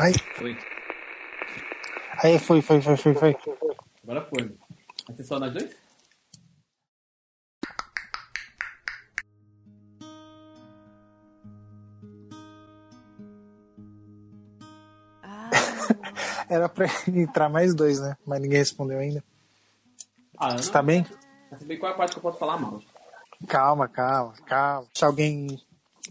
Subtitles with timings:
[0.00, 0.12] Ai.
[0.36, 0.56] Foi.
[2.22, 3.36] Aí, foi, foi, foi, foi, foi.
[4.02, 4.56] Agora foi.
[5.06, 5.74] Vai ser só nós dois?
[16.48, 18.16] Era pra entrar mais dois, né?
[18.26, 19.22] Mas ninguém respondeu ainda.
[20.38, 21.06] Ah, Você tá bem?
[21.58, 22.80] Saber qual é a parte que eu posso falar mal?
[23.46, 24.86] Calma, calma, calma.
[24.94, 25.60] Se alguém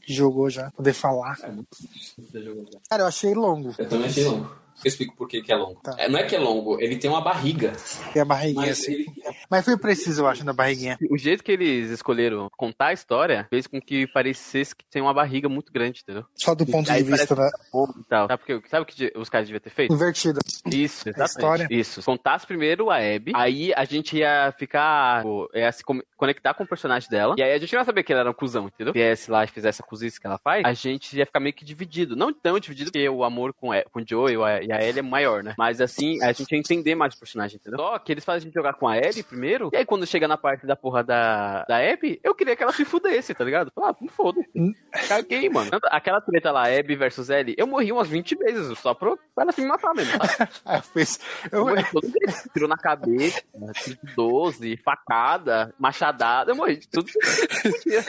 [0.08, 1.38] jogou já, poder falar.
[1.44, 2.80] É, já.
[2.90, 3.74] Cara, eu achei longo.
[3.78, 4.63] Eu também achei longo.
[4.84, 5.80] Eu explico por que, que é longo.
[5.82, 5.96] Tá.
[5.98, 7.74] É, não é que é longo, ele tem uma barriga.
[8.16, 8.94] E a barriguinha Mas assim.
[8.94, 9.14] ele,
[9.50, 10.98] Mas foi preciso, eu acho, na barriguinha.
[11.10, 15.14] O jeito que eles escolheram contar a história fez com que parecesse que tem uma
[15.14, 16.26] barriga muito grande, entendeu?
[16.36, 18.28] Só do ponto de vista e tal.
[18.28, 19.94] Sabe, porque, sabe o que os caras deviam ter feito?
[19.94, 20.40] invertida.
[20.66, 21.30] Isso, exatamente.
[21.30, 21.68] história.
[21.70, 22.04] Isso.
[22.04, 25.20] Contasse primeiro a Abby, aí a gente ia ficar.
[25.20, 25.84] tipo, ia se
[26.18, 28.32] conectar com o personagem dela, e aí a gente não ia saber que ela era
[28.32, 28.94] um cuzão, entendeu?
[28.94, 31.66] Viesse lá e fizesse a cozice que ela faz, a gente ia ficar meio que
[31.66, 32.16] dividido.
[32.16, 35.00] Não tão dividido, porque o amor com, com o Joe e a, e a Ellie
[35.00, 35.54] é maior, né?
[35.58, 37.80] Mas assim, a gente ia entender mais o personagem, entendeu?
[37.80, 40.28] Só que eles fazem a gente jogar com a Ellie primeiro, e aí quando chega
[40.28, 43.72] na parte da porra da, da Abby, eu queria que ela se fudesse, tá ligado?
[43.78, 44.48] Ah, me foda-se.
[45.08, 45.70] Caguei, mano.
[45.86, 49.52] Aquela treta lá, Abby versus Ellie, eu morri umas 20 vezes, só pra, pra ela
[49.52, 50.52] se me matar mesmo, sabe?
[50.66, 51.20] Aí eu fiz.
[51.52, 52.12] Eu, Eu morri todo.
[52.54, 53.42] Tirou na cabeça,
[53.76, 56.52] tiro de 12, facada, machadada.
[56.52, 57.08] Eu morri de tudo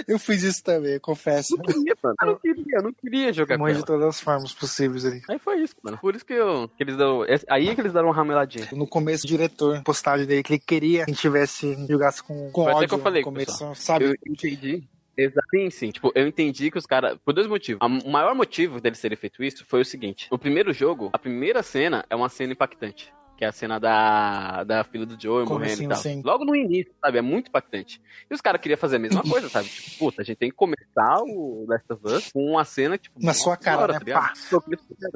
[0.06, 1.55] eu fiz isso também, eu confesso.
[1.55, 2.16] Eu não queria, mano.
[2.20, 3.86] Eu não queria, eu não queria jogar Eu com morri de ela.
[3.86, 5.22] todas as formas possíveis ali.
[5.28, 5.98] Aí foi isso, mano.
[5.98, 6.44] Por isso que, eu,
[6.77, 7.25] que eles dão.
[7.27, 8.69] esse- Aí é que eles deram uma rameladinha.
[8.73, 12.50] No começo, o diretor, postagem dele, que ele queria que a gente tivesse, jogasse com,
[12.50, 13.75] com Foi até ódio que eu falei, no começo, pessoal.
[13.75, 14.05] sabe?
[14.06, 14.83] Eu entendi.
[15.17, 15.47] Exato.
[15.55, 15.91] Sim, sim.
[15.92, 17.17] Tipo, eu entendi que os caras.
[17.25, 17.81] Por dois motivos.
[18.05, 21.62] O maior motivo deles terem feito isso foi o seguinte: no primeiro jogo, a primeira
[21.62, 23.12] cena é uma cena impactante.
[23.36, 26.32] Que é a cena da, da filha do Joe Como morrendo assim, e tal.
[26.32, 27.18] Logo no início, sabe?
[27.18, 28.00] É muito impactante.
[28.30, 29.68] E os caras queriam fazer a mesma coisa, sabe?
[29.68, 33.18] Tipo, puta, a gente tem que começar o Last of Us com uma cena, tipo.
[33.20, 34.12] Na sua cara, senhora, né?
[34.12, 34.32] tá.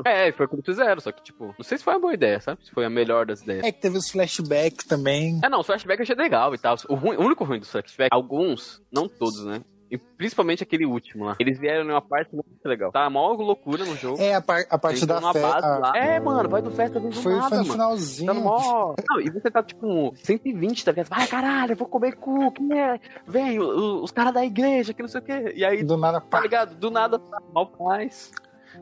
[0.05, 1.01] É, foi o que eles fizeram.
[1.01, 2.65] Só que, tipo, não sei se foi uma boa ideia, sabe?
[2.65, 3.65] Se foi a melhor das ideias.
[3.65, 5.39] É que teve os flashbacks também.
[5.45, 6.77] É, não, o flashback eu achei legal e tal.
[6.89, 9.63] O, ruim- o único ruim dos flashbacks, alguns, não todos, né?
[9.91, 11.37] E principalmente aquele último lá.
[11.39, 12.93] Eles vieram numa parte muito legal.
[12.93, 14.21] Tá mó loucura no jogo.
[14.21, 15.79] É, a, par- a parte da festa.
[15.79, 15.93] lá.
[15.97, 18.27] É, mano, vai do festa do Foi, nada, no finalzinho.
[18.35, 18.95] Tá mó...
[19.09, 21.09] Não, e você tá tipo 120, tá ligado?
[21.09, 23.01] Vai, caralho, eu vou comer cu, quem é?
[23.27, 25.53] Vem, o- o- os caras da igreja, que não sei o quê.
[25.57, 26.75] E aí, Do nada, tá ligado?
[26.75, 28.31] Do nada, tá mal paz.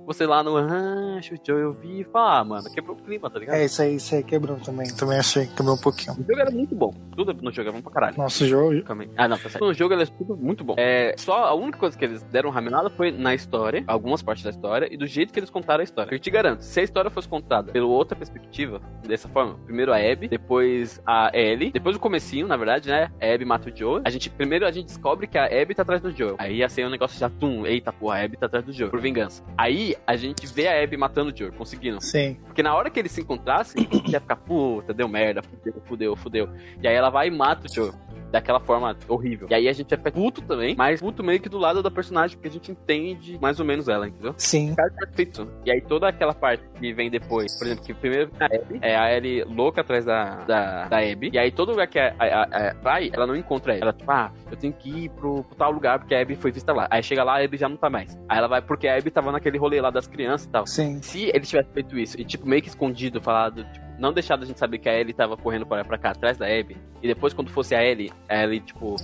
[0.05, 3.31] Você lá no rancho, o Joe eu vi e fala, ah, mano, quebrou o clima,
[3.31, 3.57] tá ligado?
[3.57, 4.93] É, isso aí, isso aí quebrou também.
[4.95, 6.12] Também achei que quebrou um pouquinho.
[6.12, 6.93] O jogo era muito bom.
[7.17, 8.19] Tudo no jogo era bom pra caralho.
[8.19, 8.83] Nosso jogo.
[8.83, 9.11] Também.
[9.17, 9.65] Ah, não, tá certo.
[9.65, 10.75] No jogo é tudo muito bom.
[10.79, 14.51] É, só a única coisa que eles deram raminada foi na história, algumas partes da
[14.51, 16.15] história, e do jeito que eles contaram a história.
[16.15, 19.97] Eu te garanto, se a história fosse contada pela outra perspectiva, dessa forma, primeiro a
[19.97, 23.11] Abby, depois a Ellie, depois o comecinho, na verdade, né?
[23.21, 24.03] A Abby mata o Joe.
[24.05, 26.35] A gente, primeiro a gente descobre que a Abby tá atrás do Joe.
[26.39, 28.91] Aí ia ser um negócio já, tum, eita porra, a Abby tá atrás do Joe,
[28.91, 29.43] por vingança.
[29.56, 32.01] Aí a gente vê a Abby matando o Joe, conseguindo.
[32.01, 32.35] Sim.
[32.47, 36.49] Porque na hora que eles se encontrassem, ia ficar, puta, deu merda, fudeu, fudeu, fudeu.
[36.83, 37.93] E aí ela vai e mata o Joe.
[38.31, 39.47] Daquela forma horrível.
[39.50, 42.37] E aí a gente ficar puto também, mas puto meio que do lado da personagem,
[42.37, 44.34] porque a gente entende mais ou menos ela, entendeu?
[44.37, 44.75] Sim.
[44.75, 45.48] Cara perfeito.
[45.64, 48.97] E aí toda aquela parte que vem depois, por exemplo, que primeiro a Abby, é
[48.97, 51.31] a Ellie louca atrás da, da, da Abby.
[51.32, 53.82] E aí todo lugar que a, a, a- a- vai, ela não encontra ela.
[53.82, 56.50] Ela, tipo, ah, eu tenho que ir pro, pro tal lugar porque a Abby foi
[56.50, 56.87] vista lá.
[56.91, 58.19] Aí chega lá, a Abby já não tá mais.
[58.28, 60.66] Aí ela vai porque a Abby tava naquele rolê lá das crianças e tal.
[60.66, 61.00] Sim.
[61.00, 64.47] Se ele tivesse feito isso e, tipo, meio que escondido, falado, tipo, não deixado a
[64.47, 67.33] gente saber que a Ellie tava correndo pra, pra cá, atrás da Abby, e depois,
[67.34, 68.97] quando fosse a Ellie, a Ellie, tipo,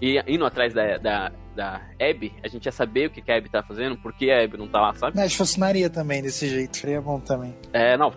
[0.00, 3.36] ia, indo atrás da, da, da Abby, a gente ia saber o que, que a
[3.38, 5.16] Abby tá fazendo, por que a Abby não tá lá, sabe?
[5.16, 6.76] Mas funcionaria também desse jeito.
[6.76, 7.54] Seria bom também.
[7.72, 8.12] É, não,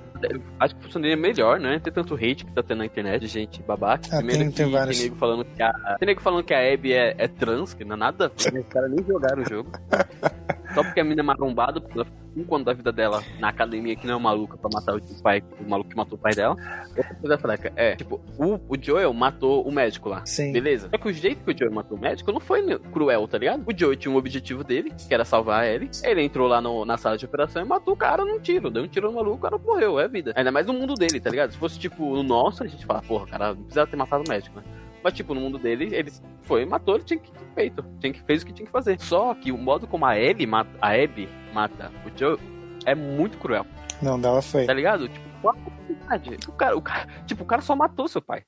[0.60, 1.80] acho que funcionaria melhor, né?
[1.80, 4.08] Ter tanto hate que tá tendo na internet gente babaca.
[4.12, 5.02] Ah, Primeiro tem- que tem vários.
[5.02, 5.72] nego falando que a.
[6.00, 8.26] Tem nego falando que a Abby é, é trans, que não é nada.
[8.46, 9.72] a ver, Os caras nem jogaram o jogo.
[10.74, 13.50] Só porque a mina é marombada, porque ela ficou 5 anos da vida dela na
[13.50, 16.34] academia que não é maluca pra matar o pai, o maluco que matou o pai
[16.36, 16.56] dela.
[16.96, 20.26] Outra coisa fraca é, tipo, o, o Joel matou o médico lá.
[20.26, 20.52] Sim.
[20.52, 20.90] Beleza?
[20.90, 23.64] Só que o jeito que o Joel matou o médico não foi cruel, tá ligado?
[23.68, 25.90] O Joel tinha um objetivo dele, que era salvar ele.
[26.04, 28.70] Ele entrou lá no- na sala de operação e matou o cara num tiro.
[28.70, 30.32] Deu um tiro no maluco, o cara morreu, é vida.
[30.36, 31.52] Ainda mais no mundo dele, tá ligado?
[31.52, 34.30] Se fosse, tipo, no nosso, a gente fala, porra, cara, não precisava ter matado o
[34.30, 34.64] médico, né?
[35.04, 36.12] Mas, tipo, no mundo dele, ele
[36.44, 37.86] foi, matou, ele tinha que ter feito.
[38.00, 39.00] Tinha que, fez o que tinha que fazer.
[39.00, 42.38] Só que o modo como a Ellie mata, a Abby mata o Joe
[42.86, 43.66] é muito cruel.
[44.02, 44.66] Não, dela foi.
[44.66, 45.08] Tá ligado?
[45.08, 46.38] Tipo, qual a possibilidade?
[46.48, 48.44] O cara, o cara, tipo, o cara só matou seu pai.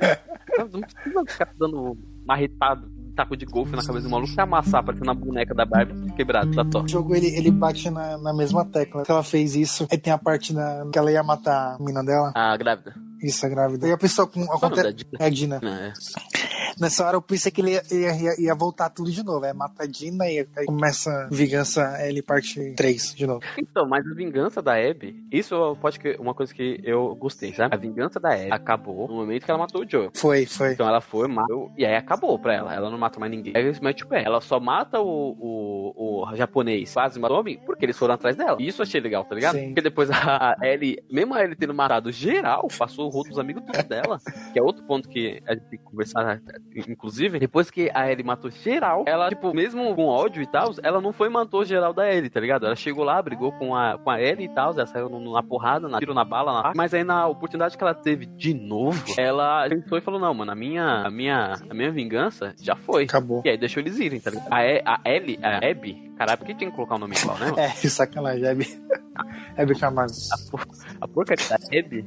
[0.72, 1.96] Não precisa ficar dando
[2.26, 6.12] marretado, taco de golfe na cabeça do maluco e amassar, parecendo a boneca da Barbie
[6.12, 6.88] quebrada da O Thor.
[6.88, 9.04] jogo ele, ele bate na, na mesma tecla.
[9.04, 12.02] Se ela fez isso, aí tem a parte da, que ela ia matar a mina
[12.04, 12.32] dela.
[12.34, 12.94] A grávida.
[13.22, 13.86] Isso, a grávida.
[13.86, 14.42] E a pessoa com.
[14.42, 15.60] É Acontece, é a Dina.
[15.62, 15.92] É.
[16.78, 19.44] Nessa hora eu pensei que ele ia, ia, ia voltar tudo de novo.
[19.44, 23.40] É mata a Dina e aí começa Vingança L parte 3 de novo.
[23.58, 27.74] Então, mas a vingança da Abby, isso pode que uma coisa que eu gostei, sabe?
[27.74, 30.10] A vingança da Abby acabou no momento que ela matou o Joe.
[30.14, 30.72] Foi, foi.
[30.72, 32.74] Então ela foi, matou, e aí acabou pra ela.
[32.74, 33.52] Ela não mata mais ninguém.
[33.56, 37.84] Aí mas, tipo, é, ela só mata o, o, o japonês, quase matou homem, porque
[37.84, 38.56] eles foram atrás dela.
[38.60, 39.56] E isso eu achei legal, tá ligado?
[39.56, 39.66] Sim.
[39.66, 43.62] Porque depois a Ellie, mesmo a Ellie tendo matado geral, passou o rosto dos amigos
[43.64, 44.18] todos dela,
[44.52, 46.40] que é outro ponto que a gente tem que conversar,
[46.74, 51.00] inclusive, depois que a Ellie matou geral, ela, tipo, mesmo com ódio e tal, ela
[51.00, 52.66] não foi e matou geral da Ellie, tá ligado?
[52.66, 55.88] Ela chegou lá, brigou com a, com a Ellie e tal, ela saiu na porrada,
[55.88, 56.72] na tiro na bala, na...
[56.74, 60.52] mas aí na oportunidade que ela teve de novo, ela pensou e falou, não, mano,
[60.52, 63.04] a minha, a minha, a minha vingança já foi.
[63.04, 63.42] Acabou.
[63.44, 64.52] E aí deixou eles irem, tá ligado?
[64.52, 67.38] A, e, a Ellie, a Abby, caralho, por que tinha que colocar o nome igual,
[67.38, 67.46] né?
[67.46, 67.62] mano?
[67.62, 68.44] É, sacanagem.
[68.44, 68.66] Hebe,
[69.56, 70.12] Hebe Camargo.
[71.00, 72.04] A porcaria da Abby,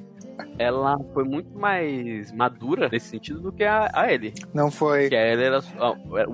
[0.58, 4.34] ela foi muito mais madura nesse sentido do que a, a Ellie.
[4.54, 5.10] Não foi.
[5.10, 5.60] Que a Ellie era.
[5.60, 6.30] o era,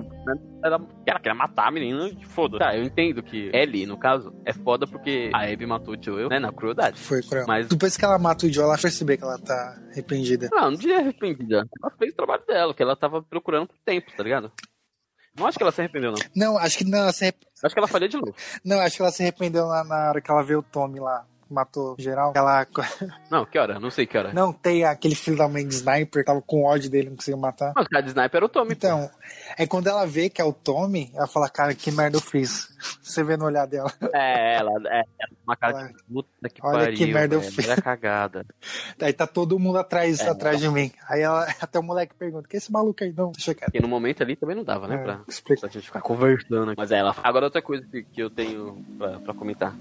[0.64, 2.58] ela queria matar a menina e foda.
[2.58, 6.28] Tá, eu entendo que Ellie, no caso, é foda porque a Abby matou o Joel,
[6.28, 6.98] né, na crueldade.
[6.98, 7.44] Foi cruel.
[7.46, 10.48] Mas- Depois que ela mata o Joe, ela percebe que ela tá arrependida.
[10.52, 11.66] Não, não diria arrependida.
[11.82, 14.52] Ela fez o trabalho dela, que ela tava procurando por tempo, tá ligado?
[15.36, 16.18] Não acho que ela se arrependeu, não.
[16.36, 17.38] Não, acho que não, ela se arrep...
[17.64, 18.34] Acho que ela faria de novo.
[18.64, 21.24] não, acho que ela se arrependeu lá na hora que ela vê o Tommy lá.
[21.52, 22.32] Matou geral.
[22.34, 22.66] Ela.
[23.30, 23.78] Não, que hora?
[23.78, 24.32] Não sei que hora.
[24.32, 27.72] Não, tem aquele filho da mãe de sniper, tava com ódio dele, não conseguiu matar.
[27.76, 28.72] Mas o cara de sniper era o Tommy.
[28.72, 29.10] Então,
[29.56, 32.72] é quando ela vê que é o Tommy, ela fala, cara, que merda eu fiz.
[33.02, 33.92] Você vê no olhar dela.
[34.12, 35.02] É, ela é
[35.46, 36.96] uma cara de puta que Olha pariu.
[36.96, 37.66] que merda eu fiz.
[37.80, 38.44] Cagada.
[39.00, 40.90] Aí tá todo mundo atrás, É, atrás de mim.
[41.08, 43.12] Aí ela, até o moleque pergunta, que é esse maluco aí?
[43.12, 43.66] Não, deixa quieto.
[43.70, 44.96] Porque no momento ali também não dava, né?
[44.96, 45.20] É, Pra,
[45.58, 46.74] pra gente ficar conversando.
[46.76, 47.14] Mas é, ela.
[47.22, 49.74] Agora outra coisa que, que eu tenho pra, pra comentar.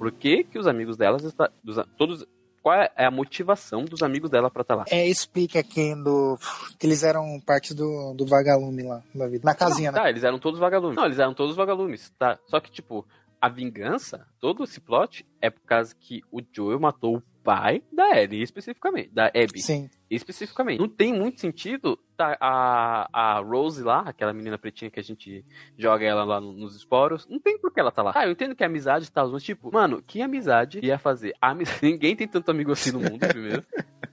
[0.00, 2.26] Por que, que os amigos delas está, dos, a- todos
[2.62, 4.84] qual é a motivação dos amigos dela pra estar lá?
[4.90, 6.38] É, explica aqui do.
[6.78, 9.42] que eles eram parte do, do vagalume lá da vida.
[9.44, 9.98] Na casinha, né?
[10.00, 10.96] Tá, eles eram todos vagalumes.
[10.96, 12.38] Não, eles eram todos vagalumes, tá?
[12.48, 13.06] Só que, tipo,
[13.40, 18.18] a vingança, todo esse plot, é por causa que o Joel matou o pai da
[18.20, 19.10] Ellie, especificamente.
[19.10, 19.62] Da Abby.
[19.62, 19.88] Sim.
[20.10, 20.78] especificamente.
[20.80, 25.42] Não tem muito sentido tá, a, a Rose lá, aquela menina pretinha que a gente
[25.78, 28.12] joga ela lá no- nos esporos, não tem por que ela tá lá.
[28.14, 31.34] Ah, eu entendo que é amizade e tal, mas tipo, mano, que amizade ia fazer?
[31.40, 33.64] Ami- Ninguém tem tanto amigo assim no mundo, primeiro.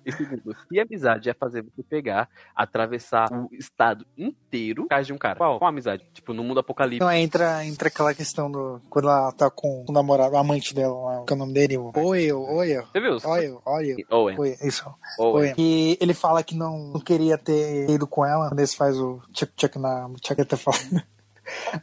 [0.06, 5.12] E segundo, que amizade ia fazer você pegar, atravessar o estado inteiro por causa de
[5.14, 5.36] um cara?
[5.38, 6.06] Qual, qual amizade?
[6.14, 7.04] Tipo, no mundo apocalíptico.
[7.04, 8.82] Então aí entra, entra aquela questão do.
[8.90, 11.78] Quando ela tá com o namorado, o amante dela lá, que é o nome dele?
[11.78, 12.84] o- Oil, Oil.
[12.86, 13.18] Você viu?
[13.26, 13.98] Oil, Oil.
[14.10, 14.38] Owen.
[14.64, 14.86] Isso.
[15.20, 15.54] Owen.
[15.58, 18.48] E ele fala que não, não queria ter ido com ela.
[18.50, 20.78] Quando eles faz o tchuc na chaqueta, fala.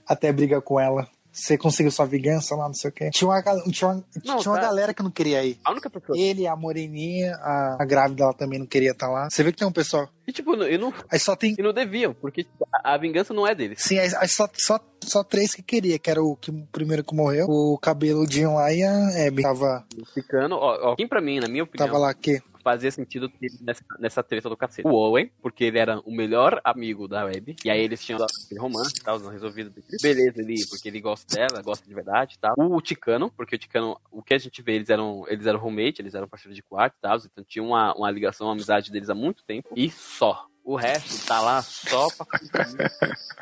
[0.06, 1.06] Até briga com ela.
[1.32, 3.10] Você conseguiu sua vingança lá, não sei o quê.
[3.10, 4.66] Tinha uma, tinha uma, Não, tinha uma tá.
[4.66, 5.58] galera que não queria ir.
[5.64, 6.16] A única pessoa.
[6.16, 9.28] Ele, a moreninha, a, a grávida, ela também não queria estar lá.
[9.28, 10.08] Você vê que tem um pessoal.
[10.28, 11.56] E tipo, e não, Aí só tem.
[11.58, 13.82] e não deviam, porque tipo, a, a vingança não é deles.
[13.82, 17.02] Sim, aí, aí só, só, só três que queria, que era o, que, o primeiro
[17.02, 19.42] que morreu, o cabeludinho lá e a Abby.
[19.42, 19.84] Tava,
[20.14, 22.40] Ficando, ó, ó, quem pra mim, na minha opinião, tava lá que.
[22.64, 24.88] Fazia sentido ter ele nessa, nessa treta do cacete.
[24.88, 27.54] O Owen, porque ele era o melhor amigo da Web.
[27.64, 29.72] E aí eles tinham aquele romance e tal, não resolvido.
[30.02, 32.54] Beleza, ele, porque ele gosta dela, gosta de verdade e tal.
[32.58, 36.00] O Ticano, porque o Ticano, o que a gente vê, eles eram, eles eram roommate,
[36.00, 37.16] eles eram parceiros de quarto e tal.
[37.18, 39.68] Então tinha uma, uma ligação, uma amizade deles há muito tempo.
[39.76, 40.46] E só.
[40.66, 42.90] O resto tá lá só pra cumprir,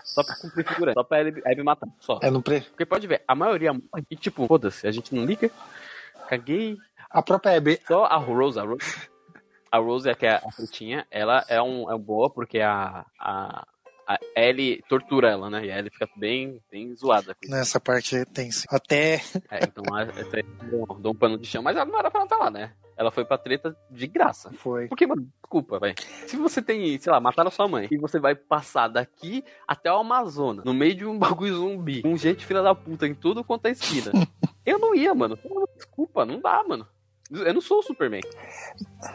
[0.04, 2.18] só pra cumprir figura, só pra ele, Abby matar, só.
[2.20, 2.62] É, no pre...
[2.62, 5.48] Porque pode ver, a maioria morre e tipo, foda-se, a gente não liga.
[6.28, 6.76] Caguei,
[7.08, 7.78] A própria Abby.
[7.86, 8.80] só a Rose, a Rose,
[9.72, 13.66] a Rose é que é a frutinha, ela é um é boa porque a, a,
[14.06, 15.64] a Ellie tortura ela, né?
[15.66, 17.34] E a Ellie fica bem, bem zoada.
[17.48, 18.66] Nessa parte é tensa.
[18.70, 19.14] Até.
[19.50, 22.10] É, então a- essa aí dou, dou um pano de chão, mas ela não era
[22.10, 22.72] pra ela estar lá, né?
[22.94, 24.52] Ela foi pra treta de graça.
[24.52, 24.86] Foi.
[24.86, 25.94] Porque, mano, desculpa, velho.
[26.26, 29.96] Se você tem, sei lá, mataram sua mãe e você vai passar daqui até o
[29.96, 33.66] Amazonas, no meio de um bagulho zumbi, com gente filha da puta em tudo quanto
[33.66, 34.12] é esquina,
[34.66, 35.38] eu não ia, mano.
[35.74, 36.86] Desculpa, não dá, mano.
[37.32, 38.20] Eu não sou o Superman.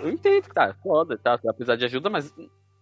[0.01, 2.33] Eu entendo que tá, foda, tá, apesar de ajuda, mas,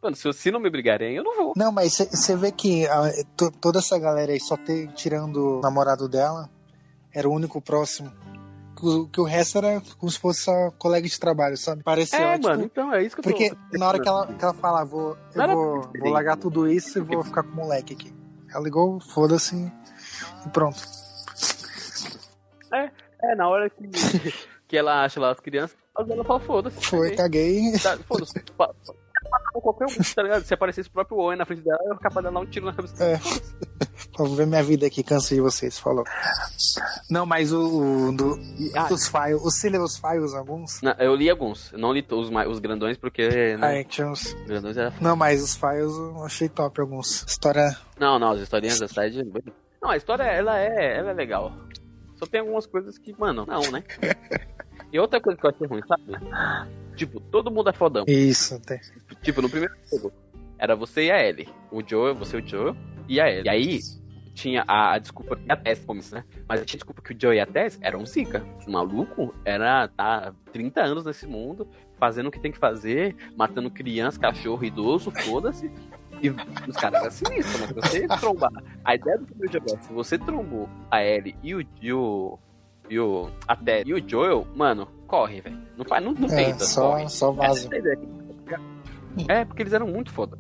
[0.02, 1.54] mano, se, se não me brigarem, eu não vou.
[1.58, 5.62] Não, mas você vê que ah, to- toda essa galera aí, só ter, tirando o
[5.62, 6.50] namorado dela,
[7.14, 8.12] era o único próximo.
[8.78, 11.82] Que o, que o resto era como se fosse só colega de trabalho, sabe?
[11.82, 14.28] Pareceu, É, tipo, mano, então é isso que eu tô Porque na hora que ela,
[14.28, 17.56] que ela fala, vou, eu vou, vou largar tudo isso e vou ficar com o
[17.56, 18.14] moleque aqui.
[18.50, 19.56] Ela ligou, foda-se
[20.46, 20.78] e pronto.
[23.22, 23.88] É, na hora que,
[24.68, 26.82] que ela acha lá as crianças, ela fala, foda-se.
[26.86, 27.72] Foi, caguei.
[27.82, 28.44] Tá, Foda-se.
[29.54, 30.44] Qualquer um, tá ligado?
[30.44, 33.04] Se aparecesse o próprio Owen na frente dela, eu de dar um tiro na cabeça
[33.04, 33.20] É.
[34.18, 36.06] Vou ver minha vida aqui, cansei de vocês, falou.
[37.10, 38.40] Não, mas o, o do,
[38.76, 40.82] Ah, os files, os Syllabus Files, alguns.
[40.82, 41.74] não, eu li alguns.
[41.74, 43.58] Eu não li os, os grandões porque.
[43.58, 44.26] Né, Aí tinha uns.
[44.26, 44.94] os grandões era.
[45.02, 47.24] Não, mas os files eu achei top alguns.
[47.28, 47.76] História.
[48.00, 49.24] Não, não, as historinhas da side.
[49.82, 51.52] Não, a história, ela é, ela é legal.
[52.18, 53.84] Só tem algumas coisas que, mano, não, né?
[54.96, 56.04] E outra coisa que eu achei ruim, sabe?
[56.96, 58.06] Tipo, todo mundo é fodão.
[58.08, 58.80] Isso, tem.
[59.22, 60.14] Tipo, no primeiro jogo,
[60.58, 61.50] era você e a Ellie.
[61.70, 62.74] O Joe, você e o Joe
[63.06, 63.44] e a Ellie.
[63.44, 63.80] E aí,
[64.34, 66.24] tinha a, a desculpa que a Tess, como isso, né?
[66.48, 68.42] Mas tinha desculpa que o Joe e a Tess eram zica.
[68.66, 71.68] O maluco era, tá, 30 anos nesse mundo,
[72.00, 75.70] fazendo o que tem que fazer, matando criança, cachorro, idoso, foda-se.
[76.22, 78.52] E os caras eram sinistros, mas você trombar.
[78.86, 82.40] A ideia do primeiro jogo é, se você trombou a Ellie e o, e o,
[82.90, 85.60] e o, a Tess e o Joel, mano, corre, velho.
[85.78, 86.66] Não, faz, não, não É, tenta, corre.
[86.68, 87.70] só, só vaza.
[87.74, 88.60] Essa
[89.30, 90.38] é porque eles eram muito foda.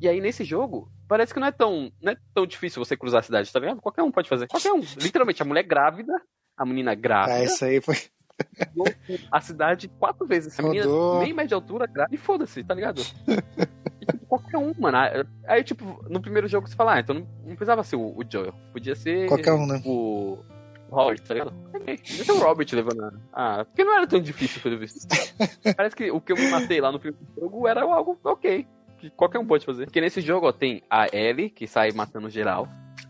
[0.00, 3.20] E aí, nesse jogo, parece que não é tão, não é tão difícil você cruzar
[3.20, 3.80] a cidade, tá ligado?
[3.80, 4.46] Qualquer um pode fazer.
[4.48, 4.80] Qualquer um.
[5.00, 6.12] Literalmente, a mulher grávida,
[6.56, 7.96] a menina grávida, Ah, isso aí foi.
[9.30, 10.58] a cidade quatro vezes.
[10.58, 10.86] A menina
[11.20, 13.00] nem média altura, grávida, e foda-se, tá ligado?
[14.00, 14.98] E, tipo, qualquer um, mano.
[15.46, 18.24] Aí, tipo, no primeiro jogo você fala, ah, então não, não precisava ser o, o
[18.28, 18.54] Joel.
[18.72, 19.80] Podia ser Qualquer um, né?
[19.84, 20.38] o
[20.92, 21.54] Robert, tá ligado?
[22.04, 23.12] Ser o Robert levando a...
[23.32, 25.06] Ah, porque não era tão difícil, pelo visto.
[25.76, 28.66] Parece que o que eu me matei lá no primeiro jogo era algo ok.
[28.98, 29.86] Que qualquer um pode fazer.
[29.86, 32.68] Porque nesse jogo, ó, tem a Ellie, que sai matando geral.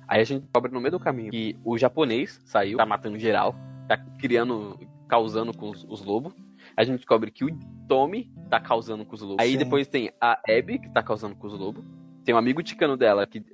[0.08, 3.54] Aí a gente descobre no meio do caminho que o japonês saiu, tá matando geral.
[3.88, 6.34] Tá criando, causando com os, os lobos.
[6.76, 7.58] A gente descobre que o
[7.88, 9.36] Tommy tá causando com os lobos.
[9.40, 9.58] Aí Sim.
[9.58, 11.84] depois tem a Abby, que tá causando com os lobos.
[12.24, 13.44] Tem um amigo ticano dela que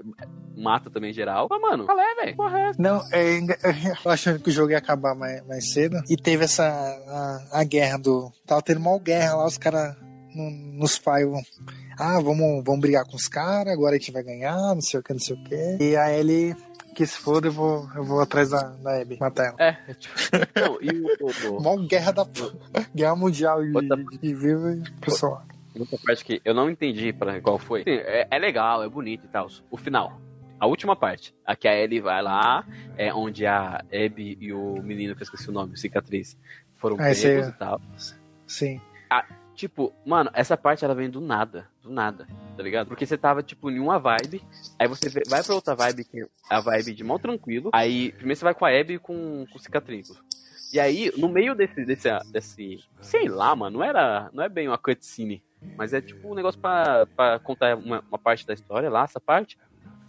[0.57, 1.47] mata também geral.
[1.51, 2.37] Mas, mano, qual é, velho?
[2.57, 2.73] É?
[2.79, 3.39] Não, é,
[4.05, 5.97] eu achando que o jogo ia acabar mais, mais cedo.
[6.09, 6.65] E teve essa.
[6.67, 8.31] A, a guerra do.
[8.47, 9.97] Tava tendo mal guerra lá, os caras
[10.35, 11.47] no, nos files.
[11.99, 15.03] Ah, vamos, vamos brigar com os caras, agora a gente vai ganhar, não sei o
[15.03, 15.77] que, não sei o que.
[15.83, 16.55] E a Ellie,
[16.95, 19.57] que se foda, eu vou, eu vou atrás da, da Abby, matar ela.
[19.59, 20.15] É, é tipo.
[20.55, 21.07] Não, e o.
[21.27, 22.25] o- o- Mó guerra da.
[22.95, 25.43] Guerra mundial e, Outra- e viva e pessoal.
[25.79, 27.83] Outra parte que eu não entendi para qual foi.
[27.85, 29.49] Sim, é, é legal, é bonito e tal.
[29.71, 30.21] O final.
[30.61, 31.35] A última parte.
[31.45, 35.25] A que a Ellie vai lá, é onde a Abby e o menino, que eu
[35.25, 36.37] esqueci o nome, o cicatriz,
[36.77, 37.41] foram Ah, pegos aí.
[37.49, 37.81] e tal.
[38.47, 38.81] Sim.
[39.55, 41.67] Tipo, mano, essa parte ela vem do nada.
[41.83, 42.87] Do nada, tá ligado?
[42.87, 44.41] Porque você tava, tipo, em uma vibe,
[44.79, 47.71] aí você vai pra outra vibe, que é a vibe de mal tranquilo.
[47.73, 50.13] Aí, primeiro você vai com a Abby e com, com o cicatriz.
[50.73, 52.85] E aí, no meio desse, desse, desse.
[53.01, 54.31] Sei lá, mano, não era.
[54.33, 55.43] Não é bem uma cutscene.
[55.77, 59.21] Mas é tipo um negócio pra, pra contar uma, uma parte da história lá, essa
[59.21, 59.57] parte.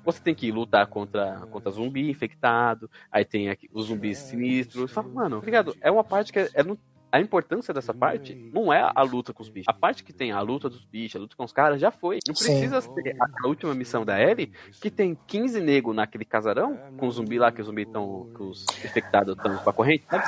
[0.06, 2.90] Você tem que lutar contra, contra zumbi infectado.
[3.12, 4.90] Aí tem aqui os zumbis sinistros.
[4.90, 5.76] Você fala, mano, tá ligado?
[5.82, 6.80] É uma parte que é, é no-
[7.12, 9.68] a importância dessa parte não é a luta com os bichos.
[9.68, 12.20] A parte que tem a luta dos bichos, a luta com os caras, já foi.
[12.28, 12.46] Não Sim.
[12.46, 17.08] precisa ser a, a última missão da Ellie, que tem 15 negros naquele casarão, com
[17.08, 18.30] os zumbi lá, que os zumbi estão.
[18.36, 20.24] que os infectados estão com a corrente, sabe?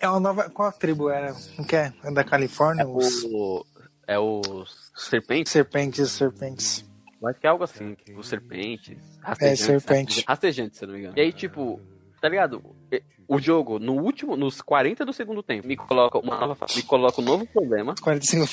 [0.00, 0.48] É uma nova.
[0.50, 1.34] Qual a tribo era?
[1.58, 1.92] Não quer?
[2.02, 2.86] É da Califórnia?
[2.88, 3.66] Os O,
[4.10, 5.52] é os serpentes.
[5.52, 6.84] serpentes, serpentes.
[7.24, 8.98] Acho que é algo assim, os serpentes.
[9.40, 10.24] É, serpente.
[10.26, 11.14] Rastejantes, se não me engano.
[11.16, 11.80] E aí, tipo,
[12.20, 12.60] tá ligado?
[13.28, 17.20] O jogo, no último, nos 40 do segundo tempo, me coloca uma nova, me coloca
[17.20, 17.94] um novo problema.
[18.00, 18.46] 45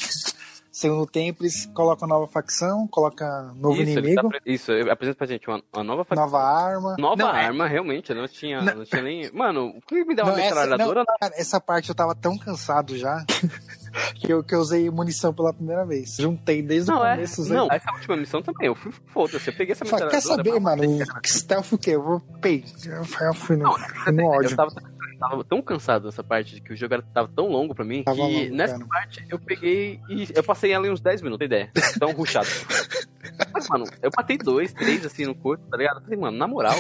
[0.80, 5.28] segundo tempo, eles colocam nova facção, coloca novo isso, inimigo, tá, pre- isso, apresenta pra
[5.28, 6.96] gente uma, uma nova fa- nova arma.
[7.00, 8.76] Nova Não, é- arma, realmente, eu não tinha, Não.
[8.76, 8.86] não.
[8.86, 9.32] tinha nem.
[9.32, 11.00] Mano, o que me deu uma Não, essa- metralhadora?
[11.08, 13.26] não, cara, essa parte eu tava tão cansado já
[14.16, 16.16] que eu, que eu usei munição pela primeira vez.
[16.20, 17.16] Juntei desde Não, o é.
[17.16, 17.42] começo.
[17.42, 17.58] usei.
[17.58, 18.68] Não, essa última missão também.
[18.68, 19.50] Eu fui foda-se.
[19.50, 20.12] Eu peguei essa metralhadora.
[20.12, 20.84] quer saber, mano?
[21.22, 21.92] Que stealth o quê?
[21.92, 22.64] Eu vou pei.
[22.86, 24.56] Eu eu fui no, fui no Eu ódio.
[24.56, 24.72] tava,
[25.20, 28.04] tava tão cansado dessa parte de que o jogo era- tava tão longo pra mim
[28.04, 28.88] Tava que longo, nessa cara.
[28.88, 31.72] parte eu peguei e eu passei ela em uns 10 minutos, tem ideia.
[32.00, 32.48] Tão ruxado.
[33.54, 35.98] Mas, mano, eu matei dois, três assim no corpo, tá ligado?
[35.98, 36.76] Eu falei, mano, na moral,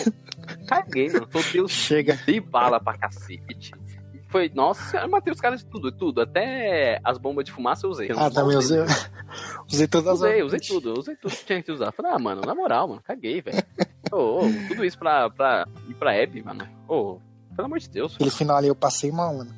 [0.67, 1.27] caguei, mano.
[1.31, 2.17] Soltei os Chega.
[2.25, 3.71] dei bala pra cacete.
[4.29, 6.19] Foi, nossa, eu matei os caras de tudo, tudo.
[6.21, 8.09] Até as bombas de fumaça eu usei.
[8.15, 8.79] Ah, também usei.
[9.71, 11.91] Usei todas as Usei, usei tudo, usei tudo que tinha que usar.
[11.93, 13.63] Falei, ah, mano, na moral, mano, caguei, velho.
[14.11, 16.67] Ô, ô, tudo isso pra, pra ir pra Abby, mano.
[16.89, 17.19] Ô,
[17.57, 18.15] pelo amor de Deus.
[18.15, 19.53] Aquele final ali eu passei mal, mano.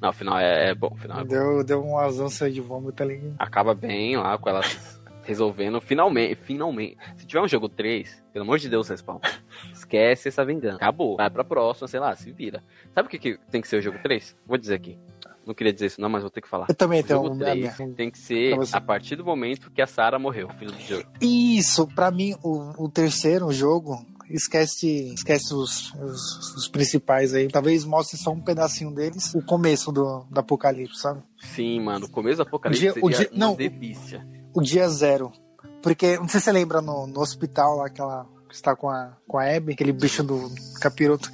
[0.00, 1.28] Não, o final é, é bom, final é bom.
[1.28, 3.34] Deu, deu um ânsias de vômito ali.
[3.38, 6.96] Acaba bem lá com elas resolvendo, finalmente, finalmente.
[7.18, 9.20] Se tiver um jogo 3, pelo amor de Deus, Respawn,
[9.70, 10.76] esquece essa vingança.
[10.76, 11.16] Acabou.
[11.18, 12.64] Vai pra próxima, sei lá, se vira.
[12.94, 14.34] Sabe o que, que tem que ser o jogo 3?
[14.46, 14.98] Vou dizer aqui.
[15.44, 16.66] Não queria dizer isso não, mas vou ter que falar.
[16.68, 17.38] Eu também tenho jogo um.
[17.38, 21.08] 3 tem que ser a partir do momento que a Sarah morreu, filho do jogo.
[21.20, 27.48] Isso, pra mim, o, o terceiro jogo, esquece, esquece os, os, os principais aí.
[27.48, 31.22] Talvez mostre só um pedacinho deles, o começo do, do apocalipse, sabe?
[31.54, 34.26] Sim, mano, o começo do apocalipse dia- o seria dia- não, o- delícia.
[34.54, 35.32] O dia zero.
[35.82, 39.12] Porque, não sei se você lembra no, no hospital lá, aquela que está com a,
[39.26, 41.30] com a Abby, aquele bicho do capiroto.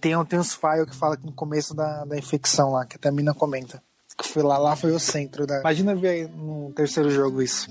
[0.00, 3.08] Tem, tem uns files que fala que no começo da, da infecção lá, que até
[3.08, 3.82] a mina comenta.
[4.18, 5.60] Que foi lá, lá foi o centro da.
[5.60, 7.70] Imagina ver aí no terceiro jogo isso.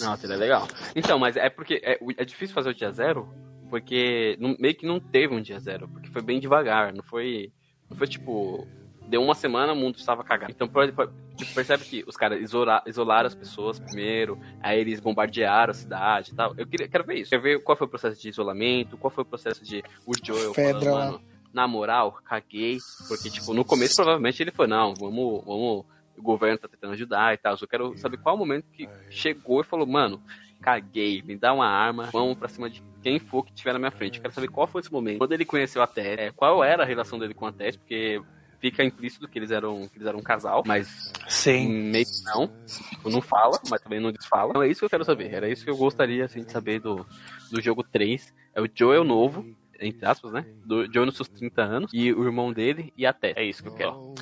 [0.00, 0.66] Não, seria legal.
[0.96, 3.28] Então, mas é porque é, é difícil fazer o dia zero,
[3.68, 7.52] porque não- meio que não teve um dia zero, porque foi bem devagar, não foi.
[7.90, 8.66] Não foi tipo.
[9.08, 10.50] Deu uma semana, o mundo estava cagado.
[10.52, 15.74] Então, tipo, percebe que os caras isola- isolaram as pessoas primeiro, aí eles bombardearam a
[15.74, 16.52] cidade e tal.
[16.58, 17.30] Eu queria, quero ver isso.
[17.30, 20.52] Quero ver qual foi o processo de isolamento, qual foi o processo de o Joel
[20.52, 21.20] Fedra falando, mano,
[21.52, 22.78] na moral, caguei.
[23.06, 25.84] Porque, tipo, no começo provavelmente ele foi, não, vamos, vamos.
[26.18, 27.56] O governo tá tentando ajudar e tal.
[27.60, 30.20] Eu quero saber qual o momento que chegou e falou, mano,
[30.66, 33.92] caguei, me dá uma arma, vamos pra cima de quem for que estiver na minha
[33.92, 34.16] frente.
[34.16, 35.18] Eu quero saber qual foi esse momento.
[35.18, 38.20] Quando ele conheceu a Tess, é, qual era a relação dele com a Tess, porque
[38.58, 41.68] fica implícito que eles eram, que eles eram um casal, mas Sim.
[41.68, 42.50] meio que não.
[42.90, 44.50] Tipo, não fala, mas também não desfala.
[44.50, 45.32] Então é isso que eu quero saber.
[45.32, 47.06] Era isso que eu gostaria assim, de saber do,
[47.52, 48.34] do jogo 3.
[48.52, 49.46] É o Joel novo,
[49.78, 50.44] entre aspas, né?
[50.64, 53.34] Do Joel nos seus 30 anos, e o irmão dele e a Tess.
[53.36, 54.14] É isso que eu quero.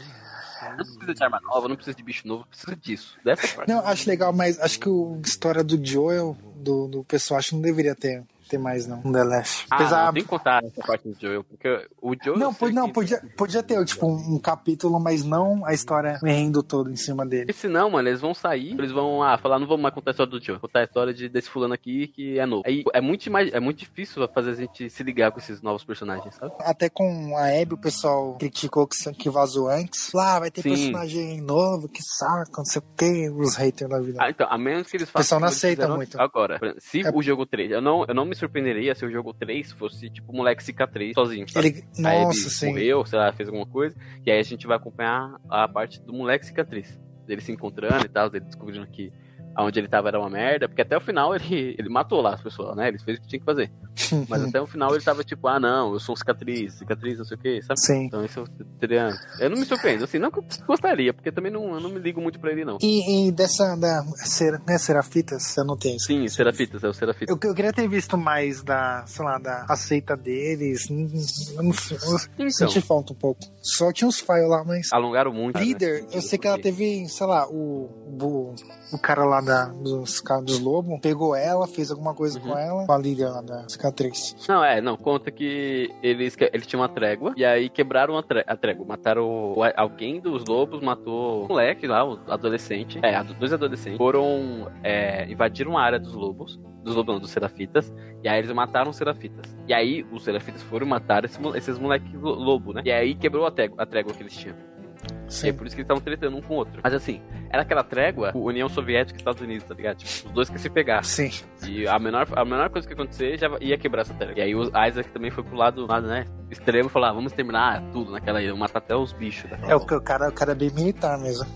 [0.71, 3.19] Não precisa de arma nova, não precisa de bicho novo, precisa disso.
[3.25, 3.69] Dessa parte.
[3.69, 7.55] Não, acho legal, mas acho que a história do Joel, do, do pessoal, acho que
[7.57, 9.01] não deveria ter, ter mais, não.
[9.03, 9.67] The Last.
[9.71, 10.07] Ah, Apesar.
[10.07, 12.39] não, tem que contar essa parte do Joel, porque o Joel...
[12.39, 16.19] Não, pode, não que- podia, podia ter, tipo, um, um capítulo, mas não a história
[16.23, 17.47] rendo todo em cima dele.
[17.47, 20.13] Porque senão, mano, eles vão sair, eles vão ah, falar, não vamos mais contar a
[20.13, 22.63] história do Joe, contar a história de, desse fulano aqui que é novo.
[22.67, 25.85] Aí é muito, mais, é muito difícil fazer a gente se ligar com esses novos
[25.85, 26.53] personagens, sabe?
[26.61, 30.13] Até com a Abby, o pessoal criticou que, que vazou antes.
[30.13, 30.71] Lá, vai ter Sim.
[30.71, 34.19] personagem novo, que saco, não sei o que, os haters da vida.
[34.21, 35.41] Ah, então, a menos que eles O pessoal façam.
[35.41, 36.21] não aceita muito.
[36.21, 39.33] Agora, se É- o jogo 3, eu não, eu não me surpreenderia se o jogo
[39.33, 41.49] 3 fosse tipo o moleque cicatriz sozinho.
[41.49, 41.69] Sabe?
[41.69, 42.69] Ele, Aí ele nossa, sim.
[42.69, 46.13] morreu, sei lá, fez alguma coisa, e aí a gente vai acompanhar a parte do
[46.13, 46.99] moleque cicatriz.
[47.27, 49.11] Dele se encontrando e tal, dele descobrindo que
[49.55, 52.43] aonde ele tava era uma merda, porque até o final ele, ele matou lá as
[52.43, 52.89] pessoas, né?
[52.89, 53.71] Ele fez o que tinha que fazer.
[54.29, 57.37] Mas até o final ele tava tipo, ah não, eu sou cicatriz, cicatriz, não sei
[57.37, 57.81] o que, sabe?
[57.81, 58.05] Sim.
[58.07, 58.45] Então isso
[58.81, 59.11] seria.
[59.39, 61.99] Eu não me surpreendo, assim, não que eu gostaria, porque também não, eu não me
[62.01, 62.79] ligo muito pra ele, não.
[62.83, 66.07] E, e dessa, da, ser, né, Serafitas, eu não tenho isso.
[66.07, 67.29] Sim, Serafitas, é o Serafitas.
[67.35, 70.89] Eu, eu queria ter visto mais da, sei lá, da aceita deles.
[70.91, 73.41] Eu não sei, eu Então, senti falta um pouco.
[73.63, 74.93] Só tinha uns files lá, mas.
[74.93, 75.59] alongaram muito.
[75.59, 75.65] né?
[75.65, 77.89] Líder, eu sei que ela teve, sei lá, o,
[78.21, 78.55] o,
[78.93, 82.49] o cara lá da, dos, dos lobos pegou ela, fez alguma coisa Uhum.
[82.49, 82.97] com ela, com a
[83.31, 84.35] lá da cicatriz.
[84.49, 88.57] Não, é, não, conta que eles, eles tinham uma trégua, e aí quebraram a, a
[88.57, 88.85] trégua.
[88.87, 89.25] Mataram
[89.57, 92.99] o- alguém dos lobos, matou o moleque lá, o adolescente.
[93.03, 93.99] É, dois adolescentes.
[93.99, 98.53] Foram, é, invadiram a área dos lobos, dos lobos não, dos serafitas, e aí eles
[98.53, 99.55] mataram os serafitas.
[99.67, 102.83] E aí os serafitas foram matar esses moleques lo- lobo, né?
[102.85, 104.57] E aí quebrou a trégua, a trégua que eles tinham.
[105.05, 105.53] E é Sim.
[105.53, 106.81] por isso que eles estavam tretando um com o outro.
[106.83, 109.97] Mas assim, era aquela trégua, União Soviética e Estados Unidos, tá ligado?
[109.97, 111.05] Tipo, os dois que se pegaram.
[111.05, 111.31] Sim.
[111.67, 114.33] E a menor, a menor coisa que acontecer já ia quebrar essa tela.
[114.37, 117.33] E aí o Isaac também foi pro lado, lado né, extremo e falou: ah, vamos
[117.33, 119.51] terminar tudo naquela ilha, matar até os bichos.
[119.51, 121.47] daquela É o, cara, o cara é bem militar mesmo.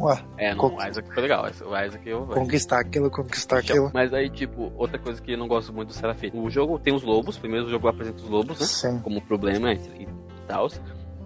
[0.00, 1.44] Ué, É, não, o Isaac foi legal.
[1.44, 2.26] O Isaac eu.
[2.26, 3.90] conquistar aquilo, conquistar aquilo.
[3.94, 6.30] Mas aí, tipo, outra coisa que eu não gosto muito do Serafim.
[6.34, 8.66] O jogo tem os lobos, primeiro o jogo apresenta os lobos, né?
[8.66, 9.00] Sim.
[9.00, 10.08] Como problema e
[10.48, 10.68] tal.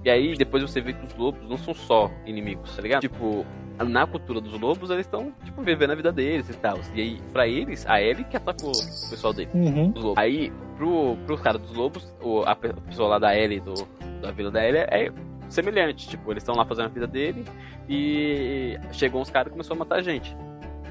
[0.09, 3.03] E aí depois você vê que os lobos não são só inimigos, tá ligado?
[3.03, 3.45] Tipo,
[3.79, 6.79] na cultura dos lobos, eles estão, tipo, vivendo a vida deles e tal.
[6.95, 9.51] E aí, pra eles, a Ellie que atacou o pessoal dele.
[9.53, 9.91] Uhum.
[9.91, 10.19] dos lobos.
[10.19, 13.75] Aí, pro, pro cara dos lobos, o, a pe- a pessoa lá da Ellie, do,
[14.23, 15.13] da vila da Ellie, é
[15.51, 16.09] semelhante.
[16.09, 17.45] Tipo, eles estão lá fazendo a vida dele
[17.87, 20.35] e chegou uns caras e começou a matar a gente.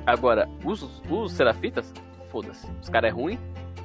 [0.05, 1.91] Agora, os, os serafitas,
[2.29, 2.67] foda-se.
[2.83, 3.39] Os caras é ruim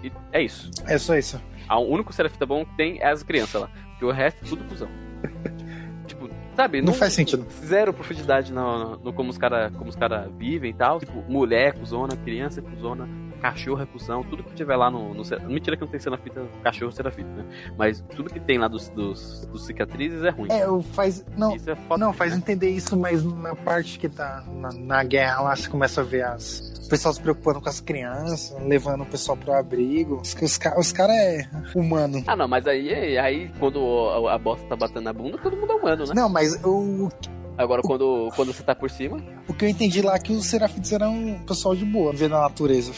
[0.05, 0.71] e é isso.
[0.87, 1.41] É só isso.
[1.71, 3.71] O único serafita bom que tem é as crianças lá.
[3.93, 4.89] Porque o resto é tudo cuzão.
[6.07, 6.83] tipo, sabe?
[6.83, 7.47] Não faz sentido.
[7.65, 11.01] Zero profundidade no, no como os caras cara vivem e tal.
[11.01, 13.09] Tipo, mulher, cuzona, criança, cuzona,
[13.43, 14.23] cachorro é cuzão.
[14.23, 15.23] Tudo que tiver lá no, no.
[15.49, 17.45] Mentira que não tem serafita, cachorro serafita, né?
[17.77, 20.49] Mas tudo que tem lá dos, dos, dos cicatrizes é ruim.
[20.51, 21.25] É, faz.
[21.37, 25.57] Não, é não, faz entender isso, mas na parte que tá na, na guerra lá,
[25.57, 26.72] você começa a ver as.
[26.93, 30.17] O pessoal se preocupando com as crianças, levando o pessoal pro abrigo.
[30.21, 32.23] Os, os, os caras é humano.
[32.27, 33.81] Ah, não, mas aí, aí quando
[34.29, 36.13] a, a bosta tá batendo na bunda, todo mundo é humano, né?
[36.15, 37.09] Não, mas o,
[37.57, 39.17] Agora, quando, quando você tá por cima,
[39.49, 42.37] o que eu entendi lá é que os serafitas eram um pessoal de boa, vendo
[42.37, 42.91] a natureza.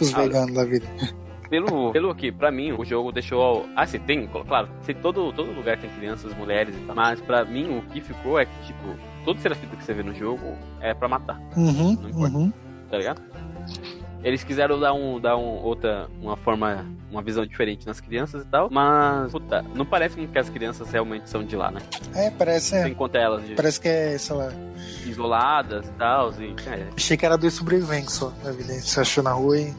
[0.00, 0.86] Os Ah, veganos da vida.
[1.50, 3.66] Pelo, pelo que, pra mim, o jogo deixou.
[3.76, 6.96] Ah, sim, tem, claro, se todo, todo lugar tem crianças, mulheres e tal.
[6.96, 8.78] Mas pra mim, o que ficou é que, tipo,
[9.26, 12.34] todo serafita que você vê no jogo é pra matar, Uhum, Não importa.
[12.38, 12.52] uhum.
[12.90, 13.22] Tá ligado?
[14.22, 18.46] Eles quiseram dar um, dar um outra, uma forma, uma visão diferente nas crianças e
[18.46, 21.80] tal, mas, puta, não parece que as crianças realmente são de lá, né?
[22.14, 24.48] É, parece, Você é, encontra elas de- parece que é, sei lá.
[25.06, 28.72] isoladas e tal, e, é, Achei que era dois sobreviventes só da vida.
[28.72, 29.72] Você achou na rua e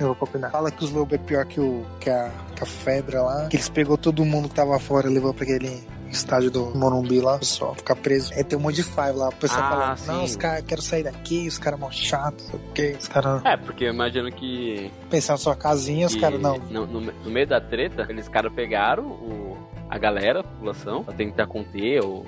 [0.00, 0.50] Levou pra cuidar.
[0.50, 3.46] Fala que os lobos é pior que, o, que, a, que a febre lá.
[3.46, 7.20] Que eles pegou todo mundo que tava fora e levou pra aquele estádio do Morumbi
[7.20, 8.32] lá, só ficar preso.
[8.34, 10.06] Aí tem um monte de five lá, o pessoal Ah, falando, sim.
[10.12, 12.96] não, os caras quero sair daqui, os caras mó chatos, sei o quê.
[12.98, 14.90] Os caras É, porque eu imagino que.
[15.10, 16.58] pensando na sua casinha, os que caras não.
[16.58, 19.56] No, no- no meio da treta, eles caras pegaram o,
[19.90, 22.26] a galera, a população, pra tentar conter ou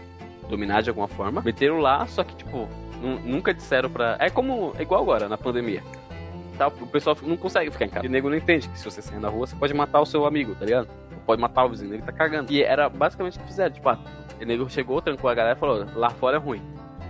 [0.49, 1.43] dominar de alguma forma.
[1.43, 2.69] Meteram lá, só que, tipo,
[3.01, 4.17] nu- nunca disseram pra.
[4.21, 4.73] É como.
[4.79, 5.83] É igual agora, na pandemia.
[6.57, 8.07] Tá, o pessoal não consegue ficar em casa.
[8.07, 10.07] E o nego não entende que se você sair na rua, você pode matar o
[10.07, 10.89] seu amigo, tá ligado?
[11.27, 12.53] Pode matar o vizinho, ele tá cagando.
[12.53, 13.75] E era basicamente o que fizeram.
[13.75, 13.99] Tipo, ah,
[14.41, 16.63] o nego chegou, trancou a galera e falou: lá fora é ruim.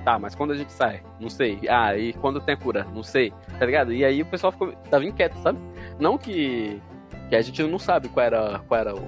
[0.05, 1.03] Tá, mas quando a gente sai?
[1.21, 1.61] Não sei.
[1.69, 2.87] Ah, e quando tem a cura?
[2.95, 3.33] Não sei.
[3.59, 3.93] Tá ligado?
[3.93, 5.59] E aí o pessoal ficou, tava inquieto, sabe?
[5.99, 6.81] Não que,
[7.29, 9.03] que a gente não sabe qual era, qual era o,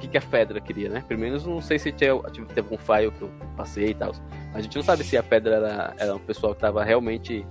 [0.00, 1.04] que, que a Fedra queria, né?
[1.06, 4.12] Pelo menos não sei se tinha, tipo, teve algum file que eu passei e tal.
[4.54, 7.46] A gente não sabe se a Fedra era, era um pessoal que tava realmente,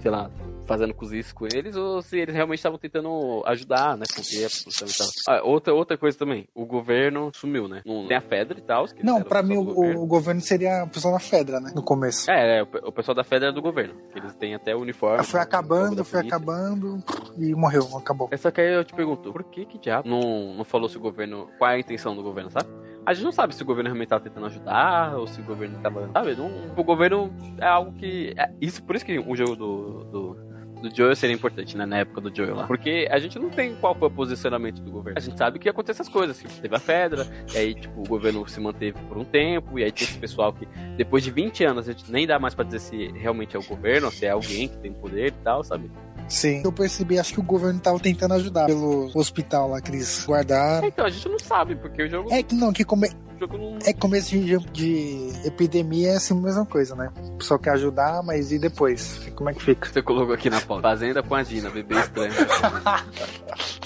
[0.00, 0.30] sei lá,
[0.66, 4.04] fazendo cozice com eles ou se eles realmente estavam tentando ajudar, né?
[4.14, 5.10] Conter a e.
[5.28, 7.82] Ah, outra, outra coisa também, o governo sumiu, né?
[7.84, 8.86] Não tem a Fedra e tal.
[9.02, 10.02] Não, pra mim o, governo.
[10.02, 11.72] o governo seria a pessoa na Fedra, né?
[11.74, 12.30] No começo.
[12.30, 13.94] É, é, o pe- o pessoal da Fedra é do governo.
[14.12, 15.24] que Eles têm até o uniforme.
[15.24, 17.02] Foi acabando, da foi acabando
[17.36, 18.30] e morreu, acabou.
[18.38, 21.00] Só que aí eu te pergunto, por que que diabo não, não falou se o
[21.00, 21.48] governo.
[21.58, 22.68] Qual é a intenção do governo, sabe?
[23.06, 25.78] A gente não sabe se o governo realmente tava tentando ajudar ou se o governo
[25.82, 26.08] tava.
[26.12, 26.34] Sabe?
[26.34, 28.34] Não, o governo é algo que.
[28.36, 30.04] é isso, por isso que o jogo do.
[30.04, 31.86] do do Joel seria importante, né?
[31.86, 32.66] Na época do Joel lá.
[32.66, 35.18] Porque a gente não tem qual foi o posicionamento do governo.
[35.18, 36.38] A gente sabe que acontece essas coisas.
[36.38, 39.84] Tipo, teve a Fedra, e aí, tipo, o governo se manteve por um tempo, e
[39.84, 42.64] aí tem esse pessoal que, depois de 20 anos, a gente nem dá mais pra
[42.64, 45.90] dizer se realmente é o governo, se é alguém que tem poder e tal, sabe?
[46.28, 46.62] Sim.
[46.64, 50.86] Eu percebi, acho que o governo tava tentando ajudar pelo hospital lá que eles guardaram.
[50.86, 53.10] Então, a gente não sabe, porque o jogo, É que não, que come...
[53.40, 53.78] não.
[53.84, 57.10] é começo de, de epidemia é assim a mesma coisa, né?
[57.16, 59.20] O pessoal quer ajudar, mas e depois?
[59.34, 59.88] Como é que fica?
[59.88, 60.82] Você colocou aqui na pauta.
[60.82, 62.32] Fazenda com a Gina, bebê estranho.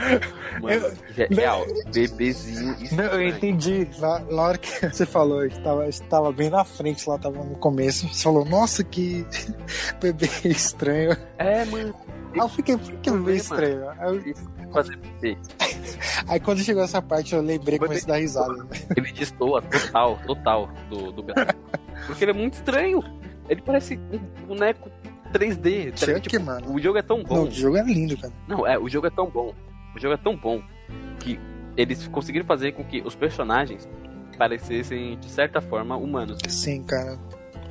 [0.60, 0.92] Mano,
[1.30, 3.12] real, bebezinho Não, estranho.
[3.12, 3.88] eu entendi.
[3.98, 7.56] Na, na hora que você falou, eu tava, tava bem na frente, lá tava no
[7.56, 8.08] começo.
[8.08, 9.26] Você falou, nossa, que
[10.00, 11.16] bebê estranho.
[11.38, 11.94] É, mano.
[12.32, 13.88] Aí eu fiquei, por que bebê estranho?
[13.98, 14.34] Aí,
[14.72, 15.36] Fazer bebê.
[16.28, 18.52] aí quando chegou essa parte, eu lembrei comecei a dar risada.
[18.54, 18.68] né?
[18.96, 21.24] Ele destoa total, total do, do.
[22.06, 23.02] Porque ele é muito estranho.
[23.48, 24.88] Ele parece um boneco
[25.32, 25.92] 3D.
[25.98, 26.72] tá Tipo, mano.
[26.72, 27.42] o jogo é tão Não, bom.
[27.44, 28.32] o jogo é lindo, cara.
[28.46, 29.52] Não, é, o jogo é tão bom.
[29.94, 30.62] O jogo é tão bom
[31.18, 31.38] que
[31.76, 33.88] eles conseguiram fazer com que os personagens
[34.38, 36.38] parecessem, de certa forma, humanos.
[36.48, 37.18] Sim, cara.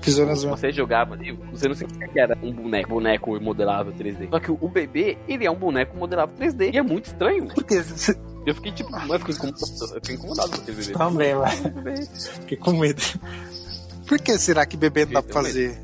[0.01, 4.29] Fizeram as Você jogava ali, você não sentia que era um boneco, boneco modelável 3D.
[4.29, 6.73] Só que o bebê, ele é um boneco modelável 3D.
[6.73, 7.47] E é muito estranho.
[7.47, 7.81] Por quê?
[7.81, 10.93] Você Eu fiquei tipo, mano, eu fiquei incomodado, eu fiquei incomodado com aquele bebê.
[10.93, 12.07] também, mano.
[12.39, 13.01] Fiquei com medo.
[14.07, 15.77] Por que será que bebê não dá pra fazer?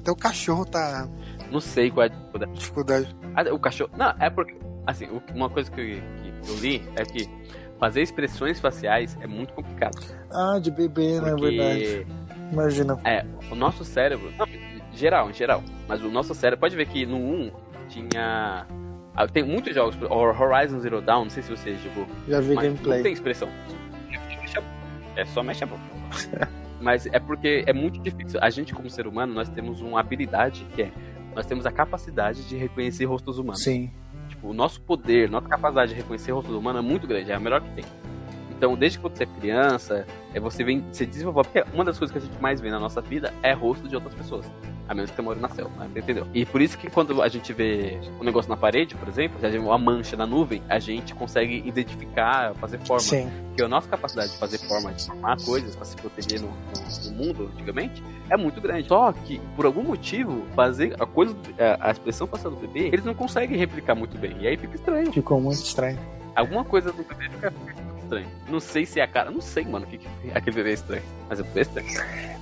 [0.00, 1.08] Então o cachorro tá
[1.50, 2.52] Não sei qual é a dificuldade.
[2.54, 3.16] dificuldade.
[3.36, 3.90] Ah, o cachorro.
[3.96, 4.56] Não, é porque.
[4.86, 5.86] Assim, uma coisa que eu,
[6.42, 7.28] que eu li é que
[7.78, 9.98] fazer expressões faciais é muito complicado.
[10.30, 11.30] Ah, de bebê, né?
[11.30, 12.06] Porque Verdade.
[12.52, 12.98] Imagina.
[13.04, 14.32] É, o nosso cérebro.
[14.38, 14.46] Não,
[14.92, 15.62] geral, em geral.
[15.88, 16.60] Mas o nosso cérebro.
[16.60, 17.50] Pode ver que no 1
[17.88, 18.66] tinha.
[19.14, 19.96] ah, Tem muitos jogos.
[20.10, 22.06] Horizon Zero Dawn, não sei se você jogou.
[22.28, 23.02] Já vi Mas não gameplay.
[23.02, 23.48] tem expressão.
[25.14, 25.82] É só mexe a boca.
[26.80, 28.40] Mas é porque é muito difícil.
[28.42, 30.92] A gente, como ser humano, nós temos uma habilidade que é.
[31.34, 33.62] Nós temos a capacidade de reconhecer rostos humanos.
[33.62, 33.90] Sim.
[34.42, 37.60] O nosso poder, nossa capacidade de reconhecer rostos humanos é muito grande, é a melhor
[37.60, 37.84] que tem.
[38.50, 41.42] Então, desde que você é criança, é você vem se desenvolver.
[41.42, 43.94] Porque uma das coisas que a gente mais vê na nossa vida é rosto de
[43.94, 44.50] outras pessoas.
[44.88, 45.90] A menos que você mora na selva, né?
[45.96, 46.26] entendeu?
[46.34, 49.78] E por isso que quando a gente vê um negócio na parede, por exemplo, uma
[49.78, 53.00] mancha na nuvem, a gente consegue identificar, fazer forma.
[53.00, 53.30] Sim.
[53.48, 57.10] Porque a nossa capacidade de fazer forma, de formar coisas para se proteger no, no-
[57.10, 58.88] no mundo, antigamente, é muito grande.
[58.88, 61.36] Só que, por algum motivo, fazer a coisa,
[61.80, 64.36] a, a expressão facial do bebê, eles não conseguem replicar muito bem.
[64.40, 65.12] E aí fica estranho.
[65.12, 65.98] Ficou muito estranho.
[66.34, 67.52] Alguma coisa do bebê fica
[68.16, 68.28] estranho.
[68.48, 70.74] Não sei se é a cara, não sei, mano, o que, que aquele bebê é
[70.74, 71.02] estranho.
[71.28, 71.88] Mas o bebê é estranho.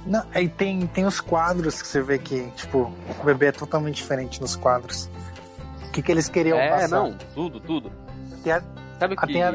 [0.06, 3.96] Não, aí tem, tem os quadros que você vê que, tipo, o bebê é totalmente
[3.96, 5.08] diferente nos quadros.
[5.86, 6.88] O que, que eles queriam É, passar?
[6.88, 7.92] não, tudo, tudo.
[8.46, 8.62] A-
[8.98, 9.52] Sabe o que, a-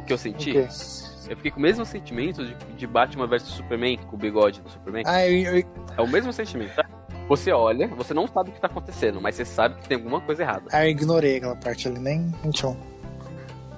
[0.00, 0.50] o que eu senti?
[0.56, 4.70] Eu fiquei com o mesmo sentimento de, de Batman vs Superman, com o bigode do
[4.70, 5.02] Superman.
[5.06, 5.64] Ah, eu,
[5.96, 6.86] É o mesmo sentimento, tá?
[7.28, 10.20] Você olha, você não sabe o que tá acontecendo, mas você sabe que tem alguma
[10.22, 10.62] coisa errada.
[10.72, 12.76] ah, eu ignorei aquela parte ali, nem, nem tinha um.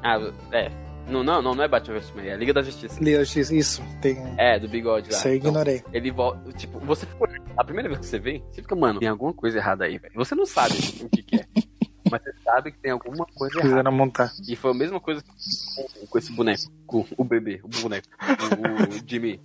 [0.02, 0.18] Ah,
[0.52, 0.70] é.
[1.10, 3.02] Não, não, não, não é Batman vs Superman, é Liga da Justiça.
[3.02, 4.16] Li- eu disse, Isso, tem.
[4.38, 5.16] É, do bigode lá.
[5.18, 5.82] Isso eu Então, ignorei.
[5.92, 6.52] ele volta.
[6.52, 7.28] Tipo, você ficou.
[7.56, 10.14] A primeira vez que você vê, você fica, mano, tem alguma coisa errada aí, velho.
[10.14, 11.46] Você não sabe o que, que é.
[12.10, 13.68] Mas você sabe que tem alguma coisa errada.
[13.68, 14.32] Fizeram montar.
[14.48, 18.96] E foi a mesma coisa com, com esse boneco, com o bebê, o boneco, o,
[18.96, 19.40] o Jimmy.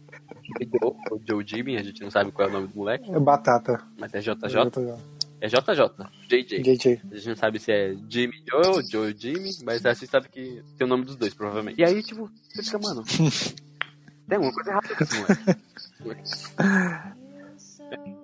[0.60, 3.12] O Joe, o Joe Jimmy, a gente não sabe qual é o nome do moleque,
[3.12, 3.84] É batata.
[4.00, 4.34] mas é JJ.
[4.56, 4.98] Eu tô-
[5.42, 6.62] É JJ, JJ.
[6.64, 7.02] JJ.
[7.12, 10.30] A gente não sabe se é Jimmy Joe ou Joe Jimmy, mas a gente sabe
[10.30, 11.80] que tem o nome dos dois, provavelmente.
[11.80, 13.04] E aí, tipo, você fica, mano.
[14.28, 15.44] tem alguma coisa errada com esse moleque.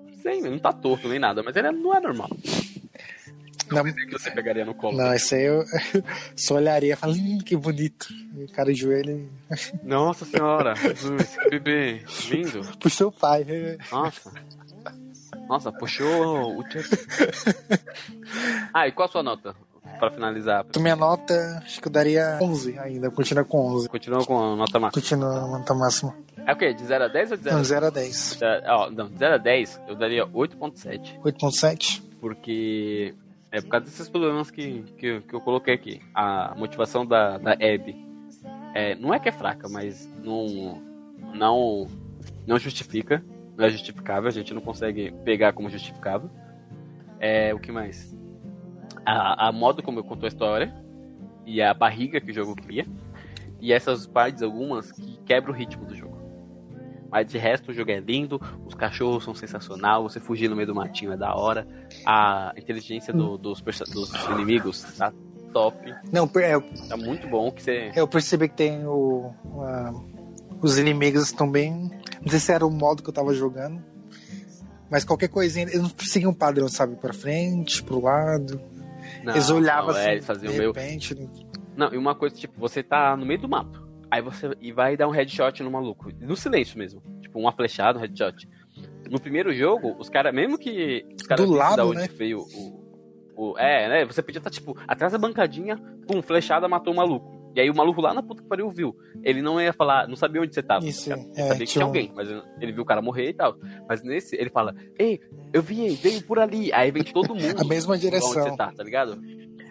[0.07, 2.29] Não sei, não tá torto nem nada, mas ele é- não é normal.
[3.71, 4.97] Não, que você pegaria no colo.
[4.97, 5.63] não, esse aí eu
[6.35, 8.07] só olharia e falaria, hum, que bonito.
[8.35, 12.61] E o cara de joelho e Nossa senhora, Jesus, que bebê lindo.
[12.79, 13.45] puxou o pai.
[13.89, 14.31] Nossa.
[15.51, 16.63] Nossa, puxou o.
[18.73, 19.53] Ah, e qual a sua nota?
[19.99, 20.65] Pra finalizar.
[20.77, 23.89] Minha nota, acho que eu daria 11 ainda, continua com 11.
[23.89, 25.01] Continua com a nota máxima.
[25.01, 26.15] Continua a nota máxima.
[26.47, 26.73] É o quê?
[26.73, 28.39] De 0 a 10 ou de 0 Não, a 0 a 10.
[28.65, 31.19] Ó, não, de 0 a 10 eu daria 8.7.
[31.19, 32.01] 8.7?
[32.21, 33.13] Porque
[33.51, 36.01] é por causa desses problemas que, que, que eu coloquei aqui.
[36.15, 38.07] A motivação da, da Abby
[38.73, 40.81] é, não é que é fraca, mas não,
[41.35, 41.87] não,
[42.47, 43.21] não justifica.
[43.61, 46.31] Não é justificável, a gente não consegue pegar como justificável.
[47.19, 48.17] É, o que mais?
[49.05, 50.73] A, a modo como eu contou a história
[51.45, 52.87] e a barriga que o jogo cria.
[53.59, 56.17] E essas partes, algumas, que quebram o ritmo do jogo.
[57.11, 60.65] Mas de resto, o jogo é lindo, os cachorros são sensacional, você fugir no meio
[60.67, 61.67] do matinho é da hora,
[62.03, 65.13] a inteligência do- dos, dos inimigos tá
[65.53, 67.91] top, Não, é, tá muito bom que você.
[67.95, 69.31] eu percebi que tem o.
[69.59, 69.93] a-
[70.61, 71.89] os inimigos estão bem.
[72.21, 73.83] Não sei se era o modo que eu tava jogando.
[74.89, 76.95] Mas qualquer coisinha, eles não seguiam um padrão, sabe?
[76.97, 78.61] Pra frente, pro lado.
[79.23, 80.73] Não, eles olhavam não, assim, é, eles faziam de meio.
[80.73, 81.29] repente.
[81.77, 83.89] Não, e uma coisa, tipo, você tá no meio do mato.
[84.11, 86.09] Aí você e vai dar um headshot no maluco.
[86.19, 87.01] No silêncio mesmo.
[87.21, 88.47] Tipo, uma flechada, um headshot.
[89.09, 92.09] No primeiro jogo, os caras, mesmo que os caras Do lado, né?
[92.17, 93.57] veio o, o.
[93.57, 94.05] É, né?
[94.05, 97.40] Você podia estar, tipo, atrás da bancadinha, pum, flechada, matou o maluco.
[97.55, 98.95] E aí o maluco lá na puta que pariu viu.
[99.23, 100.85] Ele não ia falar, não sabia onde você tava.
[100.85, 101.37] Isso, tá ligado?
[101.37, 103.55] é, Ele sabia que tinha alguém, mas ele viu o cara morrer e tal.
[103.87, 105.19] Mas nesse, ele fala, ei,
[105.51, 106.71] eu vi, ele veio por ali.
[106.73, 107.59] Aí vem todo mundo.
[107.61, 108.55] A mesma Onde você direção.
[108.55, 109.21] tá, tá ligado?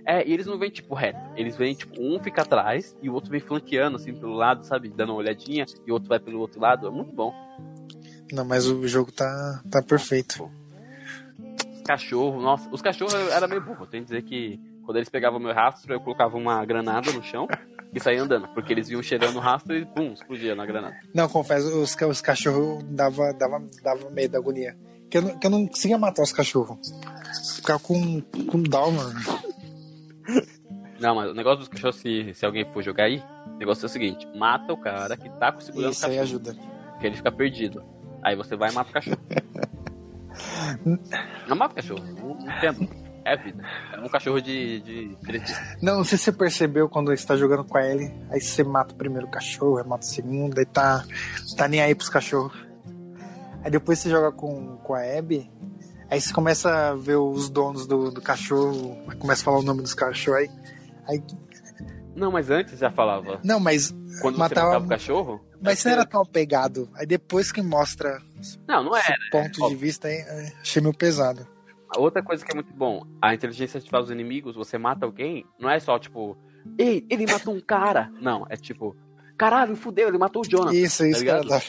[0.06, 1.18] É, e eles não vêm, tipo, reto.
[1.36, 4.88] Eles vêm, tipo, um fica atrás e o outro vem flanqueando, assim, pelo lado, sabe?
[4.88, 6.86] Dando uma olhadinha e o outro vai pelo outro lado.
[6.86, 7.32] É muito bom.
[8.32, 10.50] Não, mas o jogo tá, tá perfeito.
[11.84, 12.68] Cachorro, nossa.
[12.70, 13.86] Os cachorros era meio burro.
[13.86, 17.46] Tenho que dizer que quando eles pegavam meu rastro, eu colocava uma granada no chão
[17.92, 18.48] e saía andando.
[18.48, 20.96] Porque eles vinham cheirando o rastro e, pum, explodia na granada.
[21.14, 24.76] Não, confesso, os, os cachorros dava, dava, dava medo, agonia.
[25.10, 26.78] Que eu, não, que eu não conseguia matar os cachorros.
[27.56, 29.20] Ficava com, com dó, mano.
[31.00, 33.86] Não, mas o negócio dos cachorros, se, se alguém for jogar aí, o negócio é
[33.86, 36.54] o seguinte: mata o cara que tá segurando o Isso aí ajuda.
[36.92, 37.82] Porque ele fica perdido.
[38.22, 39.18] Aí você vai e mata o cachorro.
[41.48, 43.10] não mata o cachorro, não entendo.
[43.24, 43.62] É vida.
[43.92, 45.16] É um cachorro de, de.
[45.83, 48.64] Não, não sei se você percebeu quando você tá jogando com a Ellie, aí você
[48.64, 51.04] mata o primeiro cachorro, aí mata o segundo, aí tá,
[51.56, 52.56] tá nem aí pros cachorros.
[53.62, 55.50] Aí depois você joga com, com a Abby,
[56.09, 59.83] aí você começa a ver os donos do, do cachorro, começa a falar o nome
[59.83, 60.50] dos cachorros aí.
[61.06, 61.22] aí
[62.16, 63.38] Não, mas antes já falava.
[63.44, 65.40] não, mas, Quando Matava- você matava o cachorro.
[65.62, 66.88] mas você não era tão apegado.
[66.94, 68.18] Aí depois que mostra
[68.66, 69.20] Não, não esse era.
[69.30, 69.78] ponto de óbvio.
[69.78, 70.22] vista aí
[70.62, 71.46] achei meio pesado.
[71.96, 75.68] Outra coisa que é muito bom, a inteligência artificial dos inimigos, você mata alguém, não
[75.68, 76.37] é só tipo,
[76.79, 78.11] ei, ele matou um cara.
[78.20, 78.96] Não, é tipo,
[79.37, 80.74] caralho, fudeu, ele matou o Jonathan.
[80.74, 81.48] Isso, isso, ligado?
[81.48, 81.62] cara.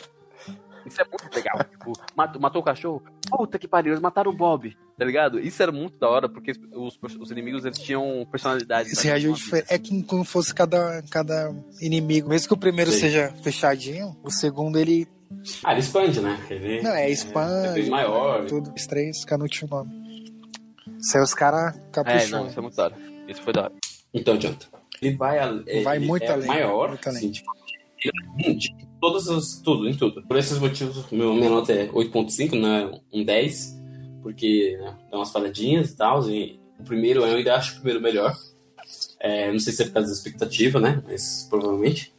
[0.86, 1.60] Isso é muito legal.
[1.70, 5.40] tipo, matou, matou o cachorro, puta que pariu, eles mataram o Bob, tá ligado?
[5.40, 8.90] Isso era muito da hora, porque os, os inimigos eles tinham personalidade.
[8.92, 9.74] Esse reagiu diferente.
[9.74, 12.30] É que como fosse cada, cada inimigo.
[12.30, 13.00] Mesmo que o primeiro Sim.
[13.00, 15.08] seja fechadinho, o segundo ele.
[15.64, 16.38] Ah, ele expande, né?
[16.50, 17.82] Ele Não, é é expande.
[17.82, 18.46] bem maior.
[18.46, 18.74] Tudo.
[18.76, 20.11] Os três, fica no último nome.
[21.02, 22.40] Isso aí os caras É, capricham.
[22.42, 22.98] não, isso é muito da hora.
[23.28, 23.74] Isso foi da hora.
[24.14, 24.68] Então, Jonathan,
[25.02, 25.52] ele vai, a-
[25.84, 27.18] Vai ele muito é além, maior, muito além.
[27.20, 27.52] assim, tipo,
[28.58, 30.22] de todas as, tudo, em tudo.
[30.24, 33.76] Por esses motivos, meu, minha nota é 8.5, não é um 10,
[34.22, 38.02] porque né, dá umas falhadinhas e tal, e o primeiro, eu ainda acho o primeiro
[38.02, 38.36] melhor.
[39.20, 42.14] É, não sei se é por causa da expectativa, né, mas provavelmente.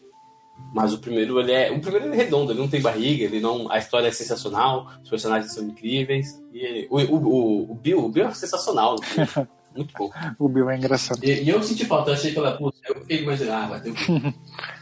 [0.75, 3.41] Mas o primeiro, ele é, o primeiro ele é redondo, ele não tem barriga, ele
[3.41, 7.75] não, a história é sensacional, os personagens são incríveis, e ele- o, o, o, o
[7.75, 8.97] Bill, o Bill é sensacional,
[9.77, 10.11] muito bom.
[10.39, 11.23] O Bill é engraçado.
[11.23, 13.81] E, e eu senti falta, eu achei que ela, putz, eu fiquei imaginando, ah, vai
[13.83, 14.35] ter o Bill.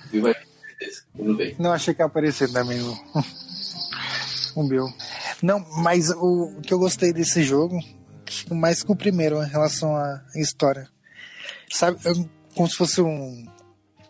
[0.07, 0.46] O Bill vai ter
[0.81, 1.03] certeza.
[1.14, 1.57] Não veio.
[1.59, 2.96] Não achei que ia aparecer também o,
[4.57, 4.87] o Bill.
[5.42, 7.79] Não, mas o, o que eu gostei desse jogo,
[8.50, 10.88] mais que o primeiro, em relação à história.
[11.72, 13.46] Sabe, eu- como se fosse um,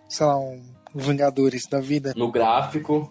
[0.09, 0.62] sei lá, um
[0.94, 2.12] Vingadores da vida.
[2.16, 3.11] No gráfico,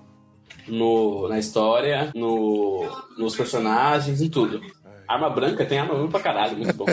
[0.68, 2.88] no, na história, no,
[3.18, 4.62] nos personagens, em tudo.
[5.08, 6.86] Arma branca tem arma branca pra caralho, muito bom.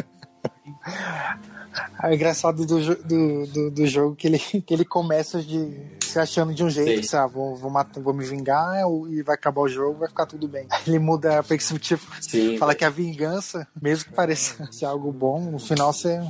[2.03, 6.55] É engraçado do, do, do, do jogo que ele, que ele começa de se achando
[6.55, 7.17] de um jeito, Sim.
[7.17, 10.49] ah, vou, vou, matar, vou me vingar e vai acabar o jogo, vai ficar tudo
[10.49, 10.67] bem.
[10.87, 12.57] Ele muda a perspectiva, Sim.
[12.57, 16.21] fala que a vingança, mesmo que pareça ser algo bom, no final você,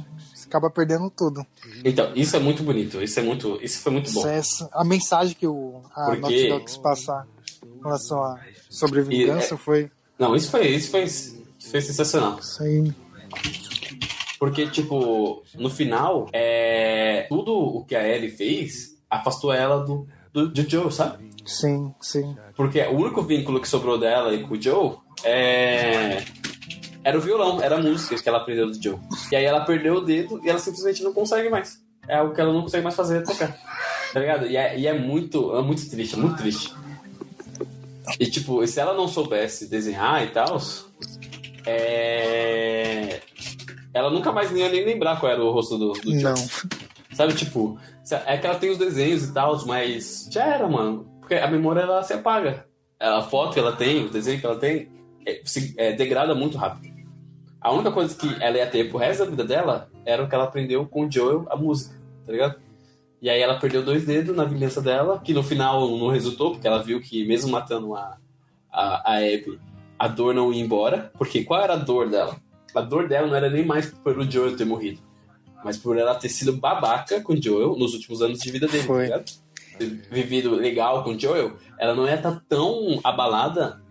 [0.47, 1.45] você acaba perdendo tudo.
[1.85, 3.03] Então, isso é muito bonito.
[3.03, 3.59] Isso é muito.
[3.63, 4.21] Isso foi muito bom.
[4.21, 7.27] Isso é essa- a mensagem que o, a Porque- Naughty Dog quis passar
[7.65, 8.39] em relação a
[8.71, 12.39] sobre vingança foi Não, isso foi, isso foi, foi sensacional.
[12.39, 12.93] isso aí.
[14.39, 20.49] Porque, tipo, no final, é, tudo o que a Ellie fez afastou ela do, do,
[20.49, 21.31] do Joe, sabe?
[21.47, 22.37] Sim, sim.
[22.55, 26.23] Porque o único vínculo que sobrou dela e com o Joe é...
[27.07, 28.99] era o violão, era a música que ela aprendeu do Joe.
[29.31, 31.81] E aí ela perdeu o dedo e ela simplesmente não consegue mais.
[32.09, 33.57] É algo que ela não consegue mais fazer, tocar.
[34.13, 34.45] Tá ligado?
[34.49, 36.75] E é, e é muito, é muito triste, é muito triste.
[38.19, 40.61] E tipo, se ela não soubesse desenhar e tal,
[41.65, 43.21] é...
[43.95, 46.23] ela nunca mais ia nem lembrar qual era o rosto do, do Joe.
[46.23, 46.35] Não.
[47.15, 47.79] Sabe, tipo,
[48.27, 51.09] é que ela tem os desenhos e tal, mas já era, mano.
[51.21, 52.67] Porque a memória ela se apaga.
[52.99, 54.91] A foto que ela tem, o desenho que ela tem,
[55.25, 56.96] é, se, é, degrada muito rápido.
[57.67, 60.35] A única coisa que ela ia ter pro resto da vida dela era o que
[60.37, 62.61] ela aprendeu com o Joel, a música, tá ligado?
[63.21, 66.69] E aí ela perdeu dois dedos na vingança dela, que no final não resultou, porque
[66.69, 68.19] ela viu que mesmo matando a,
[68.71, 69.59] a, a Abby,
[69.99, 71.11] a dor não ia embora.
[71.19, 72.37] Porque qual era a dor dela?
[72.73, 75.01] A dor dela não era nem mais pelo Joel ter morrido,
[75.65, 78.85] mas por ela ter sido babaca com o Joel nos últimos anos de vida dele,
[78.85, 79.09] Foi.
[79.09, 79.33] tá ligado?
[80.09, 83.83] Vivido legal com o Joel, ela não ia estar tão abalada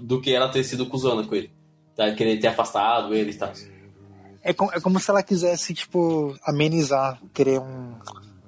[0.00, 1.53] do que ela ter sido cuzona com ele.
[1.96, 2.12] Tá?
[2.12, 3.52] Querer ter afastado ele e tal.
[4.42, 7.94] É, com- é como se ela quisesse, tipo, amenizar, querer um.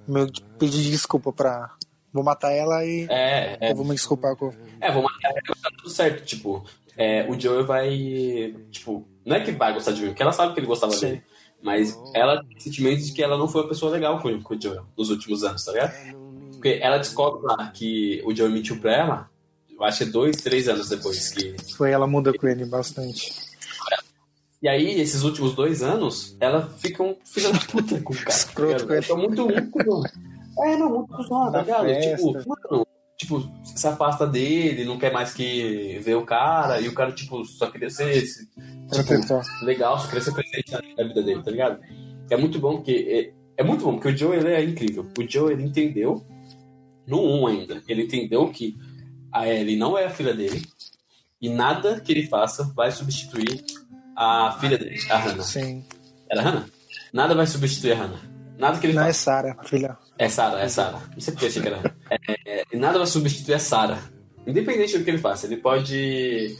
[0.07, 1.75] meio pedir desculpa pra.
[2.13, 4.51] Vou matar ela e É, é, eu vou me desculpar com.
[4.81, 6.25] É, vou matar ela, tá tudo certo.
[6.25, 6.65] Tipo,
[6.97, 8.55] é, o Joel vai.
[8.71, 11.07] Tipo, não é que vai gostar de mim, porque ela sabe que ele gostava Sim.
[11.07, 11.23] dele.
[11.63, 14.61] Mas ela tem sentimentos de que ela não foi uma pessoa legal com, com o
[14.61, 15.93] Joel nos últimos anos, tá ligado?
[16.53, 19.31] Porque ela descobre lá que o Joel mentiu pra ela,
[19.85, 21.55] acho que é dois, três anos depois que.
[21.77, 23.47] Foi ela muda com ele bastante.
[24.63, 28.31] E aí, esses últimos dois anos, ela fica um filho da puta com o cara.
[28.35, 29.05] Escroto tá com ele.
[29.05, 29.51] Ela tá muito.
[30.65, 31.87] É, não, muito cuzão, tá ligado?
[31.87, 32.87] Tipo, mano,
[33.19, 37.45] tipo, se afasta dele, não quer mais que ver o cara, e o cara, tipo,
[37.45, 41.51] só queria ser esse, tipo, legal, só queria ser presente na na vida dele, tá
[41.51, 41.81] ligado?
[42.31, 43.33] É muito bom porque.
[43.33, 45.07] É, é muito bom, porque o Joe ele é incrível.
[45.19, 46.27] O Joe ele entendeu,
[47.07, 48.77] no 1 ainda, ele entendeu que
[49.33, 50.67] a Ellie não é a filha dele,
[51.41, 53.65] e nada que ele faça vai substituir
[54.17, 55.43] a filha dele, a Hannah.
[55.43, 55.85] Sim.
[56.31, 56.67] Era a Hannah?
[57.13, 58.21] Nada vai substituir a Hannah.
[58.59, 59.13] Nada que ele Não é.
[59.13, 59.99] Sara, filha.
[60.19, 61.03] É Sarah, é Sarah.
[61.13, 61.77] Não sei porque eu achei que era.
[61.77, 61.95] Hannah.
[62.47, 64.03] É, é, nada vai substituir a Sarah.
[64.47, 66.57] Independente do que ele faça, ele pode.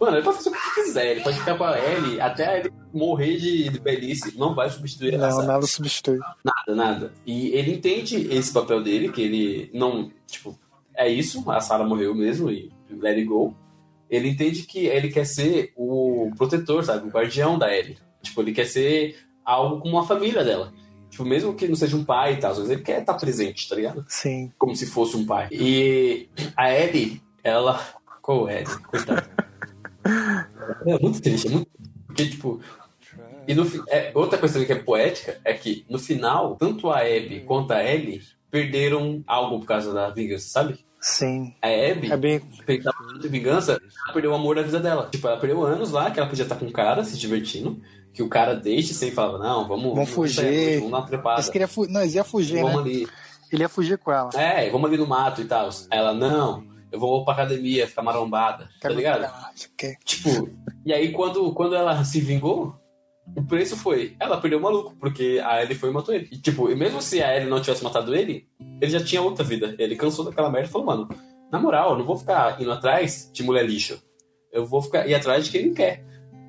[0.00, 1.06] Mano, ele pode fazer o que ele quiser.
[1.12, 4.36] Ele pode ficar com a Ellie até ele morrer de, de velhice.
[4.38, 5.46] Não vai substituir a Não, Sarah.
[5.46, 6.18] nada substitui.
[6.44, 7.12] Nada, nada.
[7.26, 10.10] E ele entende esse papel dele, que ele não.
[10.26, 10.58] Tipo,
[10.96, 13.54] é isso, a Sarah morreu mesmo e let it go.
[14.08, 17.08] Ele entende que ele quer ser o protetor, sabe?
[17.08, 17.98] O guardião da Ellie.
[18.22, 20.72] Tipo, ele quer ser algo como a família dela.
[21.10, 23.74] Tipo, mesmo que não seja um pai e tal, mas ele quer estar presente, tá
[23.74, 24.04] ligado?
[24.08, 24.52] Sim.
[24.58, 25.48] Como se fosse um pai.
[25.50, 27.80] E a Ellie, ela.
[28.22, 28.64] Qual é?
[28.64, 29.28] Coitada.
[30.84, 31.68] É muito triste, é muito.
[32.06, 32.60] Porque, tipo.
[33.46, 37.44] E no, é, outra coisa que é poética é que no final, tanto a Abby
[37.46, 40.84] quanto a Ellie perderam algo por causa da vingança, sabe?
[41.08, 41.54] Sim.
[41.62, 42.40] A Abby, É bem.
[42.40, 43.72] pensava tanto em vingança,
[44.04, 45.08] ela perdeu o amor da vida dela.
[45.10, 47.80] Tipo, ela perdeu anos lá, que ela podia estar com o cara, se divertindo,
[48.12, 49.94] que o cara desde sempre falava, não, vamos...
[49.94, 50.78] Vamos fugir.
[50.80, 51.36] Vamos dar uma trepada.
[51.36, 51.86] Eles queriam fu...
[51.86, 52.90] Não, eles iam fugir, Vamos né?
[52.90, 53.08] ali.
[53.52, 54.30] Ele ia fugir com ela.
[54.34, 55.68] É, vamos ali no mato e tal.
[55.92, 59.20] Ela, não, eu vou pra academia, ficar marombada, tá Quero ligado?
[59.20, 59.96] pegar, você quer.
[60.04, 60.50] Tipo,
[60.84, 62.74] e aí quando, quando ela se vingou,
[63.34, 66.28] o preço foi, ela perdeu o maluco, porque a Ellie foi e matou ele.
[66.30, 68.46] E tipo, mesmo se a Ellie não tivesse matado ele,
[68.80, 69.74] ele já tinha outra vida.
[69.78, 71.08] Ele cansou daquela merda e falou, mano,
[71.50, 74.02] na moral, eu não vou ficar indo atrás de mulher lixo.
[74.52, 76.04] Eu vou ficar ir atrás de quem ele quer.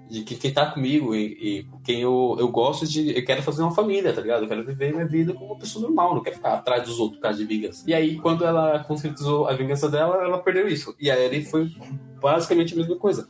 [0.10, 1.26] De quem tá comigo e,
[1.60, 3.18] e quem eu, eu gosto de.
[3.18, 4.44] Eu quero fazer uma família, tá ligado?
[4.44, 7.18] Eu quero viver minha vida como uma pessoa normal, não quero ficar atrás dos outros
[7.18, 7.84] por causa de vingança.
[7.86, 10.96] E aí, quando ela concretizou a vingança dela, ela perdeu isso.
[10.98, 11.70] E a Ellie foi
[12.22, 13.28] basicamente a mesma coisa.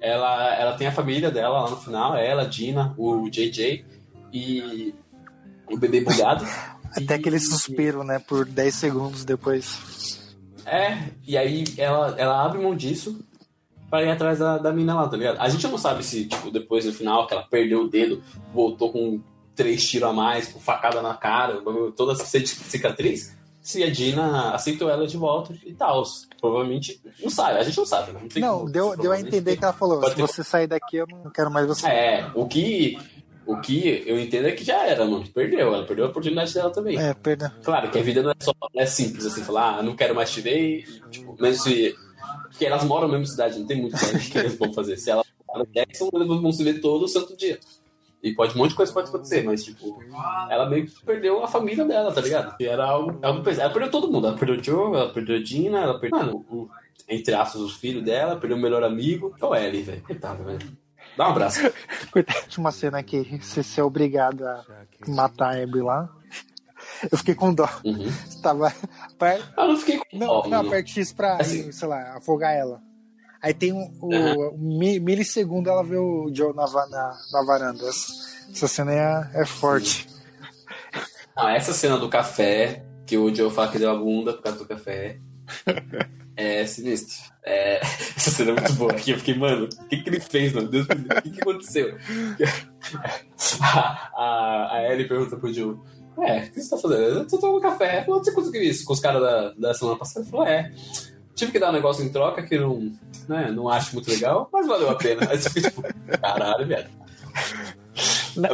[0.00, 3.84] Ela, ela tem a família dela lá no final, ela, Dina, o JJ
[4.32, 4.94] e
[5.70, 6.44] o bebê bugado.
[6.96, 8.18] Até E- aquele suspiro, né?
[8.18, 10.36] Por 10 segundos depois.
[10.66, 13.20] É, e aí ela, ela abre mão disso
[13.88, 15.40] pra ir atrás da, da mina lá, tá ligado?
[15.40, 18.22] A gente não sabe se, tipo, depois no final, que ela perdeu o dedo,
[18.54, 19.20] voltou com
[19.54, 21.60] três tiros a mais, com facada na cara,
[21.96, 23.36] toda essa cicatriz,
[23.70, 26.02] se a Dina aceitou ela de volta e tal.
[26.40, 28.20] Provavelmente, não sabe, a gente não sabe, né?
[28.32, 30.96] tem Não, como- deu, deu a entender que ela falou: se ter- você sair daqui,
[30.96, 31.86] eu não quero mais você.
[31.86, 32.98] É, o que
[33.46, 35.24] O que eu entendo é que já era, mano.
[35.34, 35.74] Perdeu.
[35.74, 36.96] Ela perdeu a oportunidade dela também.
[37.00, 37.50] É, perdão.
[37.64, 40.14] Claro que a vida não é só não é simples assim, falar, ah, não quero
[40.14, 41.94] mais te ver tipo, mesmo se.
[42.48, 44.96] Porque elas moram na mesma cidade, não tem muito mais o que eles vão fazer.
[44.98, 47.58] Se elas moram no Jackson, eles vão se ver todo santo dia.
[48.22, 49.98] E pode, um monte de coisa pode acontecer, mas, tipo,
[50.50, 52.56] ela meio que perdeu a família dela, tá ligado?
[52.56, 53.64] Que era algo, algo pesado.
[53.64, 54.26] Ela perdeu todo mundo.
[54.26, 56.68] Ela perdeu o Joe, ela perdeu a Dina, ela perdeu, mano, o,
[57.08, 59.34] entre aspas, os filhos dela, perdeu o melhor amigo.
[59.40, 60.02] É o Ellie, velho.
[60.02, 60.58] Coitado, velho.
[61.16, 61.60] Dá um abraço.
[62.12, 62.46] Coitado.
[62.48, 64.64] Tinha uma cena que você ser obrigado a
[65.08, 66.08] matar a Abby lá.
[67.10, 67.68] Eu fiquei com dó.
[67.84, 68.06] Uhum.
[68.42, 68.72] Tava
[69.18, 69.48] perto.
[69.58, 70.68] Eu não fiquei com Não, dó, não, mano.
[70.68, 71.72] aperte X pra, Assim.
[71.72, 72.82] sei lá, afogar ela.
[73.42, 74.52] Aí tem um, o Aham.
[74.58, 77.84] mi- milissegundo ela vê o Joe na, na, na varanda.
[77.88, 80.06] Essa, cena é, é forte.
[81.36, 84.58] Não, essa cena do café, que o Joe fala que deu a bunda por causa
[84.58, 85.18] do café,
[86.36, 87.16] é sinistro.
[87.42, 87.80] É,
[88.16, 88.92] essa cena é muito boa.
[88.92, 90.68] Aqui eu fiquei, mano, o que, que ele fez, mano?
[90.68, 91.96] Deus o que, que aconteceu?
[93.62, 95.76] A, a, a Ellie pergunta pro Joe.
[96.18, 97.02] É, o que você tá fazendo?
[97.02, 98.04] Eu tô tomando café.
[98.06, 100.24] Você conseguiu isso com os caras da, da semana passada?
[100.24, 100.70] Ele falou, é.
[101.40, 102.92] Tive que dar um negócio em troca que não,
[103.26, 105.26] né, não acho muito legal, mas valeu a pena.
[105.30, 105.82] Aí você fica tipo,
[106.20, 106.90] caralho, velho.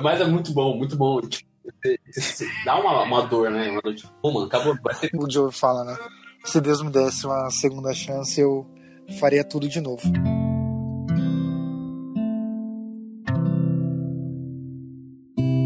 [0.00, 1.20] Mas é muito bom, muito bom.
[1.20, 1.48] Tipo,
[2.64, 3.68] dá uma, uma dor, né?
[3.72, 4.76] Uma dor tipo, pô, mano, acabou.
[4.84, 5.10] Vai ter...
[5.16, 5.96] O Joe fala, né?
[6.44, 8.64] Se Deus me desse uma segunda chance, eu
[9.18, 10.02] faria tudo de novo.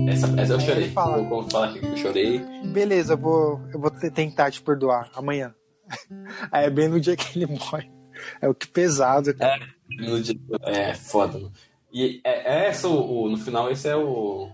[0.09, 0.89] Essa, essa eu chorei.
[0.91, 1.19] fala.
[1.19, 2.39] Vou vou falar aqui que eu chorei.
[2.73, 5.55] Beleza, eu vou, eu vou te- tentar te perdoar amanhã.
[6.53, 7.91] Aí é bem no dia que ele morre.
[8.41, 9.67] É o que pesado, cara.
[10.23, 11.41] Dia- É foda.
[11.93, 14.49] E é, é essa, o, no final, esse é o.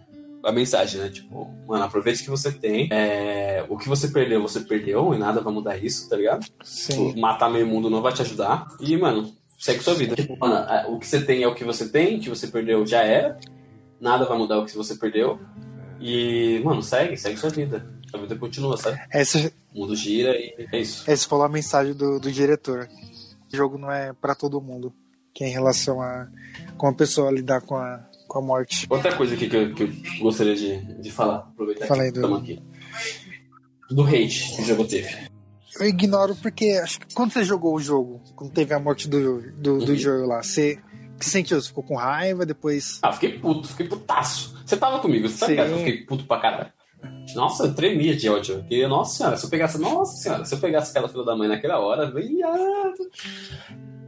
[0.44, 1.08] A mensagem, né?
[1.08, 2.88] Tipo, mano, aproveite o que você tem.
[2.92, 6.46] É, o que você perdeu, você perdeu, e nada vai mudar isso, tá ligado?
[6.62, 7.08] Sim.
[7.08, 8.68] Tipo, matar meio mundo não vai te ajudar.
[8.80, 10.14] E, mano, segue sua vida.
[10.14, 12.46] Tipo, mano, a- o que você tem é o que você tem, o que você
[12.46, 13.36] perdeu já era.
[14.00, 15.40] Nada vai mudar o que você perdeu.
[16.00, 17.84] E, mano, segue, segue sua vida.
[18.12, 19.00] A vida continua, sabe?
[19.10, 21.08] Essa, O mundo gira e é isso.
[21.10, 22.88] essa falou a mensagem do, do diretor.
[23.52, 24.92] O jogo não é pra todo mundo.
[25.34, 26.28] Que é em relação a
[26.78, 28.86] como a pessoa lidar com a, com a morte.
[28.88, 32.18] Outra coisa aqui que eu, que eu gostaria de, de falar, aproveitar Fala aí, que
[32.18, 32.62] estamos aqui.
[33.90, 35.14] Do hate que o jogo teve.
[35.78, 39.42] Eu ignoro porque acho que quando você jogou o jogo, quando teve a morte do,
[39.52, 39.96] do, do Uhum.
[39.96, 40.78] Joel lá, você
[41.18, 41.60] que sentiu?
[41.60, 42.98] Você ficou com raiva, depois.
[43.02, 44.56] Ah, fiquei puto, fiquei putaço.
[44.64, 45.66] Você tava comigo, você ligado?
[45.68, 46.72] que Eu fiquei puto pra caralho.
[47.34, 48.58] Nossa, eu tremia de ódio.
[48.58, 49.78] Porque, nossa senhora, se eu pegasse.
[49.78, 53.10] Nossa senhora, se eu pegasse aquela filha da mãe naquela hora, viado.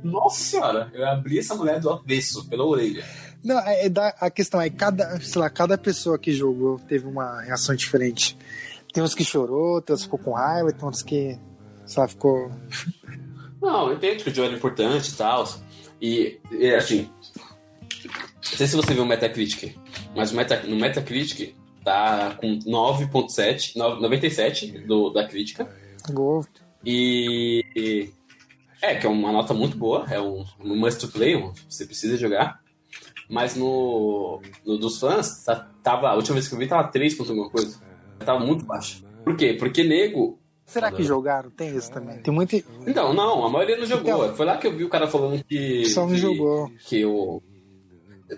[0.03, 3.05] Nossa senhora, eu abri essa mulher do avesso, pela orelha.
[3.43, 7.07] Não, é, é da, a questão é cada, sei lá, cada pessoa que jogou teve
[7.07, 8.37] uma reação diferente.
[8.93, 11.39] Tem uns que chorou, tem uns que ficou com raiva, tem uns que,
[11.85, 12.51] sei lá, ficou.
[13.61, 15.49] Não, eu entendo que o jogo é importante e tal.
[16.01, 17.11] E, e, assim.
[18.05, 19.77] Não sei se você viu o Metacritic,
[20.17, 20.37] mas o
[20.69, 21.55] no Metacritic
[21.89, 25.69] tá com 9.7, 97 do, da crítica.
[26.85, 28.11] E.
[28.81, 32.17] É, que é uma nota muito boa, é um, um must play, um- você precisa
[32.17, 32.61] jogar.
[33.29, 37.15] Mas no, no dos fãs, tá- tava, a última vez que eu vi tava 3
[37.15, 37.79] ponto alguma coisa.
[38.21, 39.05] Tava muito baixo.
[39.25, 39.55] Por quê?
[39.59, 40.39] Porque nego.
[40.65, 41.51] Será que jogaram?
[41.51, 42.19] Tem isso também.
[42.23, 42.55] Tem muito.
[42.87, 44.25] Então, não, a maioria não jogou.
[44.25, 45.85] Então- Foi lá que eu vi o cara falando que.
[45.87, 46.71] Só não que, jogou.
[46.87, 47.43] Que o.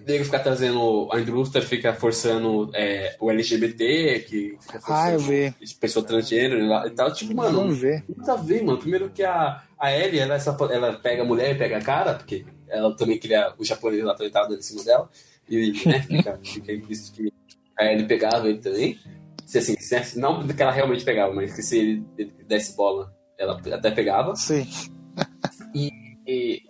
[0.06, 1.08] Nego fica trazendo.
[1.12, 5.74] A indústria fica forçando é, o LGBT, que fica Ah, eu forçando vi.
[5.80, 7.12] pessoa transgênero e tal.
[7.12, 8.04] Tipo, mano, ver.
[8.16, 8.78] Nada a ver, mano.
[8.78, 11.82] Primeiro que a, a Ellie, ela, é essa, ela pega a mulher e pega a
[11.82, 15.10] cara, porque ela também queria o japonês lá tentado em cima dela.
[15.48, 17.32] E, né, fica, fica implícito que
[17.76, 18.98] a Ellie pegava ele também.
[19.44, 23.12] Se assim, se, não que ela realmente pegava, mas que se ele, ele desse bola,
[23.36, 24.36] ela até pegava.
[24.36, 24.64] Sim.
[25.74, 25.90] E,
[26.24, 26.62] e,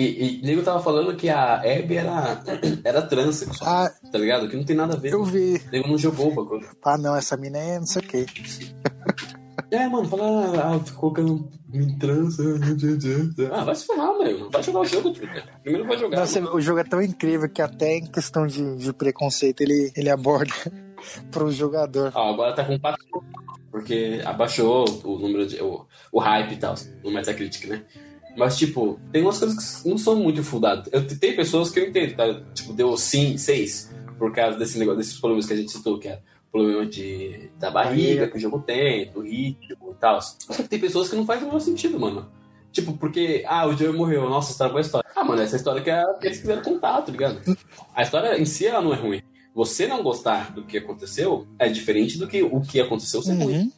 [0.00, 2.42] e, e nego tava falando que a Abby era,
[2.84, 4.48] era transexual, Ah, tá ligado?
[4.48, 5.12] Que não tem nada a ver.
[5.12, 5.56] eu vi.
[5.56, 6.68] O nego não jogou o bagulho.
[6.84, 8.26] Ah, não, essa mina é não sei o quê.
[9.70, 12.42] É, mano, fala, ah, ficou colocando em trança.
[13.52, 14.50] Ah, vai se ferrar, meu.
[14.50, 15.44] Vai jogar o jogo, Twitter.
[15.62, 16.18] Primeiro vai jogar.
[16.18, 16.56] Nossa, mano.
[16.56, 20.52] o jogo é tão incrível que até em questão de, de preconceito ele, ele aborda
[21.30, 22.10] pro jogador.
[22.16, 22.98] Ó, agora tá com 4
[23.70, 25.62] porque abaixou o número de.
[25.62, 26.74] o, o hype e tal,
[27.04, 27.82] no Metacritic, né?
[28.36, 30.88] Mas, tipo, tem umas coisas que não são muito fundadas.
[30.92, 32.32] Eu, tem pessoas que eu entendo, tá?
[32.54, 36.08] Tipo, deu sim, 6, por causa desse negócio, desses problemas que a gente citou, que
[36.08, 36.20] é
[36.50, 40.20] problema de, da barriga que o jogo tem, do ritmo e tal.
[40.22, 42.30] Só que tem pessoas que não faz o menor sentido, mano.
[42.72, 45.08] Tipo, porque, ah, o Joey morreu, nossa, estragou a história.
[45.14, 47.40] Ah, mano, essa história que, é- que eles quiseram contar, tá ligado?
[47.94, 49.20] A história em si, ela não é ruim.
[49.54, 53.54] Você não gostar do que aconteceu é diferente do que o que aconteceu ser ruim,
[53.58, 53.72] Uhum.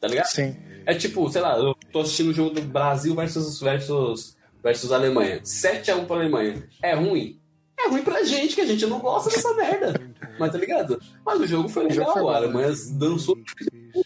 [0.00, 0.26] tá ligado?
[0.26, 0.54] Sim.
[0.86, 5.40] É tipo, sei lá, eu tô assistindo o jogo do Brasil versus, versus, versus Alemanha.
[5.40, 6.68] 7x1 pra Alemanha.
[6.82, 7.38] É ruim?
[7.78, 9.94] É ruim pra gente, que a gente não gosta dessa merda.
[10.38, 11.00] Mas tá ligado?
[11.24, 13.36] Mas o jogo foi legal, jogo foi a Alemanha dançou,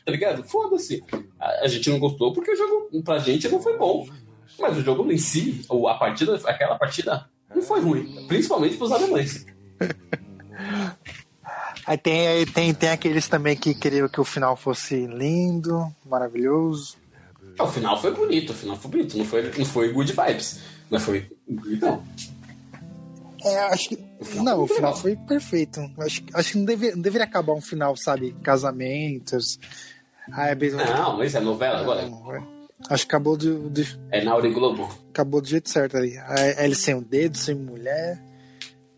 [0.05, 0.45] tá ligado?
[0.45, 1.03] Foda-se.
[1.41, 4.07] A, a gente não gostou porque o jogo pra gente não foi bom.
[4.59, 8.27] Mas o jogo em si, ou a partida, aquela partida, não foi ruim.
[8.29, 9.45] Principalmente pros alemães.
[11.87, 16.97] Aí tem, aí tem, tem aqueles também que queriam que o final fosse lindo, maravilhoso.
[17.59, 19.19] O final foi bonito, o final foi bonito.
[19.19, 20.61] Não foi, não foi good vibes.
[20.91, 22.03] Mas foi bonitão.
[23.45, 23.99] É, acho que.
[24.37, 25.81] Não, o final foi perfeito.
[25.99, 28.35] Acho, acho que não, deve, não deveria acabar um final, sabe?
[28.43, 29.59] Casamentos.
[30.33, 30.71] Ah, é bem.
[30.71, 32.09] Não, mas é novela agora.
[32.89, 34.89] Acho que acabou do, do, É na Globo.
[35.11, 36.19] acabou do jeito certo ali.
[36.19, 38.19] A Ellie sem o dedo, sem mulher.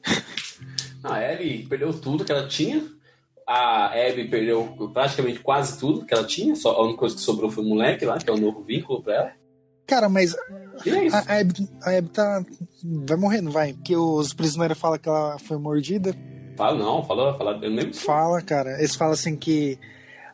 [1.07, 2.83] A Ellie perdeu tudo que ela tinha.
[3.47, 6.57] A Abby perdeu praticamente quase tudo que ela tinha.
[6.57, 9.03] Só a única coisa que sobrou foi o moleque lá, que é o novo vínculo
[9.03, 9.33] pra ela.
[9.87, 12.45] Cara, mas é a, a, Abby, a Abby tá.
[12.83, 13.73] Vai morrer, não vai?
[13.73, 16.13] Porque os prisioneiros falam que ela foi mordida.
[16.57, 17.59] Fala, não, fala, fala.
[17.63, 17.93] Eu nem...
[17.93, 18.79] Fala, cara.
[18.79, 19.79] Eles falam assim que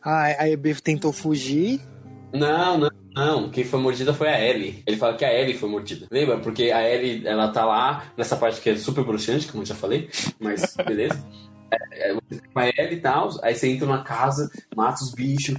[0.01, 1.81] a, a Abby tentou fugir.
[2.33, 3.49] Não, não, não.
[3.49, 4.81] Quem foi mordida foi a Ellie.
[4.85, 6.07] Ele fala que a Ellie foi mordida.
[6.11, 6.39] Lembra?
[6.39, 9.75] Porque a Ellie, ela tá lá nessa parte que é super bruxante, como eu já
[9.75, 10.09] falei.
[10.39, 11.23] Mas beleza.
[11.71, 15.11] É, é, você tem uma Ellie e tal, aí você entra numa casa, mata os
[15.11, 15.55] bichos.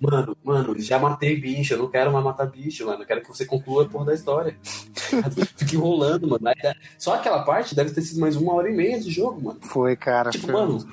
[0.00, 3.02] Mano, mano, já matei bicho, eu não quero mais matar bicho, mano.
[3.02, 4.56] Eu quero que você conclua a porra da história.
[5.56, 6.46] Fica enrolando, mano.
[6.48, 9.40] Aí, é, Só aquela parte deve ter sido mais uma hora e meia de jogo,
[9.42, 9.58] mano.
[9.62, 10.30] Foi, cara.
[10.30, 10.86] Tipo, foi- mano,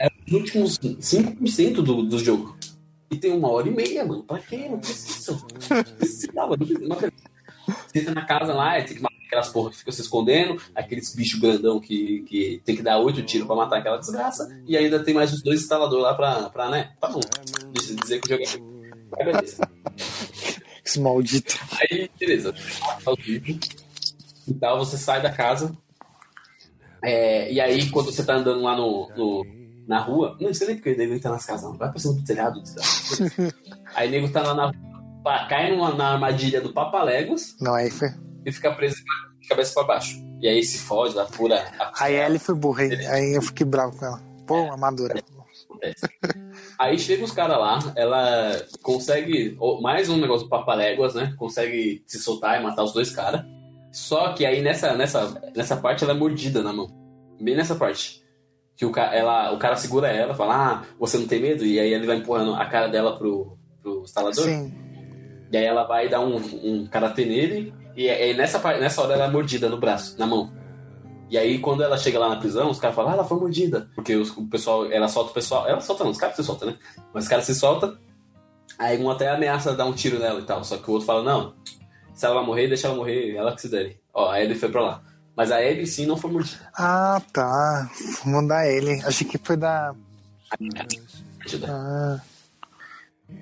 [0.00, 2.56] é os últimos 5% do, do jogo.
[3.10, 4.22] E tem uma hora e meia, mano.
[4.22, 4.68] Pra quê?
[4.68, 5.32] Não precisa.
[5.32, 6.80] Não precisava, não precisa.
[6.88, 6.96] Não.
[6.96, 10.60] Você entra na casa lá, e tem que matar aquelas porra que ficam se escondendo,
[10.74, 14.76] aqueles bichos grandão que, que tem que dar oito tiros pra matar aquela desgraça, e
[14.76, 16.92] ainda tem mais os dois instaladores lá pra, pra né?
[17.00, 17.20] Tá bom.
[17.72, 19.20] Deixa dizer que o jogo é.
[19.20, 19.68] Aí, beleza.
[20.84, 21.58] Esse maldito.
[21.80, 22.52] Aí, beleza.
[23.04, 23.58] Tá o vídeo.
[24.48, 25.76] E tal, você sai da casa.
[27.04, 29.59] É, e aí, quando você tá andando lá no, no-
[29.90, 31.76] na rua, não sei nem porque o nego entra nas casas, não.
[31.76, 32.62] Vai pra cima do telhado.
[32.62, 33.24] desgraça.
[33.96, 37.90] aí o nego tá lá na rua, cai numa, na armadilha do Papaléguas Não, aí
[37.90, 38.08] foi.
[38.46, 38.94] e fica preso
[39.40, 40.16] de cabeça pra baixo.
[40.40, 43.06] E aí se fode, lá fura a Aí a Ellie foi burra, hein?
[43.08, 44.22] Aí eu fiquei bravo com ela.
[44.46, 45.20] Pô, amadora.
[45.64, 46.08] acontece.
[46.78, 49.58] Aí chega os caras lá, ela consegue.
[49.82, 51.34] Mais um negócio do Papaléguas, né?
[51.36, 53.42] Consegue se soltar e matar os dois caras.
[53.90, 56.86] Só que aí nessa, nessa, nessa parte ela é mordida na mão.
[57.40, 58.20] Bem nessa parte.
[58.80, 61.66] Que o, ca- ela, o cara segura ela, fala, ah, você não tem medo?
[61.66, 64.42] E aí ele vai empurrando a cara dela pro, pro instalador.
[64.42, 64.72] Sim.
[65.52, 67.74] E aí ela vai dar um, um karatê nele.
[67.94, 70.50] E aí nessa, par- nessa hora ela é mordida no braço, na mão.
[71.28, 73.90] E aí quando ela chega lá na prisão, os caras falam, ah, ela foi mordida.
[73.94, 75.68] Porque os- o pessoal, ela solta o pessoal.
[75.68, 76.78] Ela solta não, os caras se soltam, né?
[77.12, 77.98] Mas os caras se soltam.
[78.78, 80.64] Aí um até ameaça dar um tiro nela e tal.
[80.64, 81.52] Só que o outro fala, não,
[82.14, 83.98] se ela morrer, deixa ela morrer, ela que se dane.
[84.14, 85.02] Ó, a Ellie foi pra lá.
[85.40, 86.70] Mas a Ellie sim não foi mordida.
[86.76, 87.90] Ah, tá.
[88.22, 89.00] Vou mandar ele.
[89.06, 89.94] Achei que foi da.
[91.66, 92.20] Ah,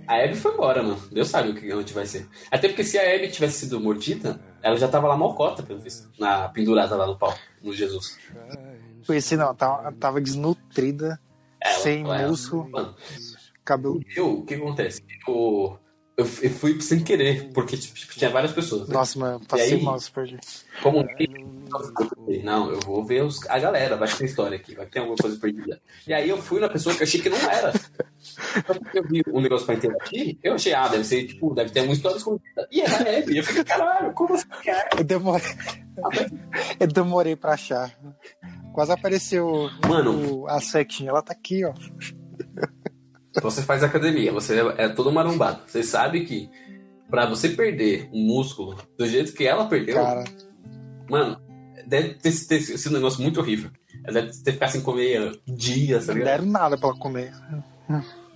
[0.07, 1.03] A Abby foi embora, mano.
[1.11, 2.29] Deus sabe o que onde vai ser.
[2.53, 6.09] Até porque se a Abby tivesse sido mordida, ela já tava lá mocota, pelo visto.
[6.21, 8.17] Na pendurada lá no pau, no Jesus.
[9.05, 9.53] conheci não.
[9.53, 11.19] Tava, tava desnutrida,
[11.61, 12.95] Ela- sem ela- músculo, Mano,
[13.65, 14.01] cabelo.
[14.15, 15.03] eu, o que acontece?
[15.27, 15.77] Eu,
[16.19, 18.89] eu, eu fui sem querer, porque tipo, tinha várias pessoas.
[18.89, 18.95] Né?
[18.95, 19.83] Nossa, mano, passei E aí?
[19.83, 20.39] mal, perdi.
[20.83, 21.07] Como
[22.45, 25.39] não, eu vou ver os, a galera, vai ter história aqui, vai ter alguma coisa
[25.39, 25.81] perdida.
[26.07, 27.73] E aí eu fui na pessoa que eu achei que não era.
[28.95, 31.93] Eu vi um negócio pra interagir, eu achei, ah, deve ser, tipo, deve ter uma
[31.93, 32.69] história escondida.
[32.71, 33.37] E era a Abby.
[33.39, 34.89] Eu fiquei, caralho, como assim, cara?
[34.99, 35.47] Eu demorei,
[36.81, 37.95] eu demorei pra achar.
[38.73, 40.43] Quase apareceu Mano.
[40.43, 41.11] o- a setinha.
[41.11, 41.75] Ela tá aqui, ó.
[43.41, 45.61] Você faz academia, você é, todo marombado.
[45.67, 46.49] Você sabe que
[47.11, 50.25] pra você perder um músculo do jeito que ela perdeu, Cara,
[51.09, 51.41] mano,
[51.87, 53.71] deve ter, ter sido um negócio muito horrível.
[54.05, 57.33] Ela deve ter ficado sem comer dias, tá não deram nada pra ela comer.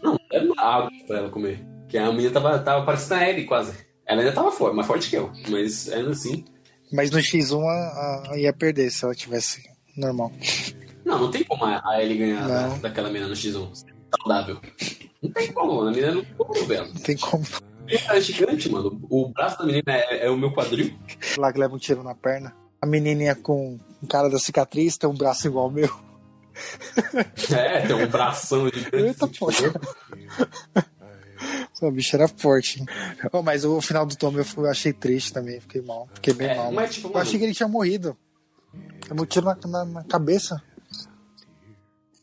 [0.02, 1.64] Não, era água pra ela comer.
[1.88, 3.72] Que a menina tava, tava parecendo a Ellie quase.
[4.06, 5.30] Ela ainda tava forte, mais forte que eu.
[5.48, 6.44] Mas ainda assim.
[6.92, 9.62] Mas no X1 a, a- ia perder se ela tivesse
[9.96, 10.32] normal.
[11.04, 13.70] Não, não tem como a, Ellie ganhar da- daquela menina no X1.
[14.20, 14.60] Saudável.
[15.22, 16.86] Não tem como, a menina não como, velho.
[16.86, 17.44] Não tem como.
[17.88, 19.00] Ela é gigante, mano.
[19.10, 20.94] O braço da menina é, é o meu quadril.
[21.36, 22.54] Lá que leva um tiro na perna.
[22.80, 25.90] A menininha com um cara da cicatriz tem um braço igual ao meu.
[27.54, 28.96] É, tem um bração gigante.
[28.96, 29.72] Eita, assim, tipo, poxa.
[31.74, 32.80] Essa bicha era forte.
[32.80, 32.86] hein?
[33.32, 35.60] Oh, mas o final do Tom eu eu achei triste também.
[35.60, 36.08] Fiquei mal.
[36.14, 36.70] Fiquei bem É, mal.
[36.72, 38.16] mas, tipo, eu mano- achei que ele tinha morrido.
[39.08, 40.62] Levou um tiro na, na- na cabeça.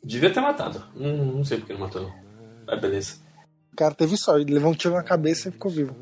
[0.03, 0.83] Devia ter matado.
[0.95, 2.01] Não, não sei porque não matou.
[2.03, 2.13] não.
[2.65, 3.15] Mas beleza.
[3.73, 4.43] O cara teve sorte.
[4.43, 5.95] Ele levou um tiro na cabeça e ficou vivo.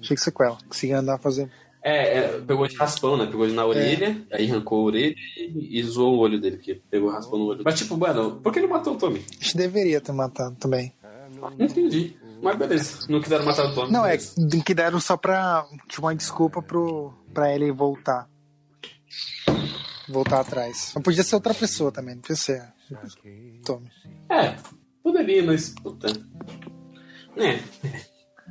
[0.00, 0.58] Achei que sequela.
[0.68, 1.50] Conseguia andar fazendo.
[1.82, 3.26] É, é, pegou de raspão, né?
[3.26, 7.10] Pegou na orelha, aí arrancou a orelha e, e zoou o olho dele, que pegou
[7.10, 7.62] raspão no olho.
[7.64, 9.24] Mas, tipo, mano, por que não matou o Tommy?
[9.40, 10.92] Acho que deveria ter matado também.
[11.34, 12.16] Não entendi.
[12.42, 13.92] Mas beleza, não quiseram matar o Tommy.
[13.92, 14.62] Não, é beleza.
[14.64, 15.66] que deram só pra.
[15.88, 18.28] Tipo, uma desculpa pro, pra ele voltar.
[20.08, 20.92] Voltar atrás.
[20.94, 22.62] Mas podia ser outra pessoa também, não podia ser.
[23.64, 23.90] Tommy.
[24.30, 24.56] É,
[25.02, 25.74] poderia, mas.
[25.82, 26.08] Puta.
[27.36, 27.58] É.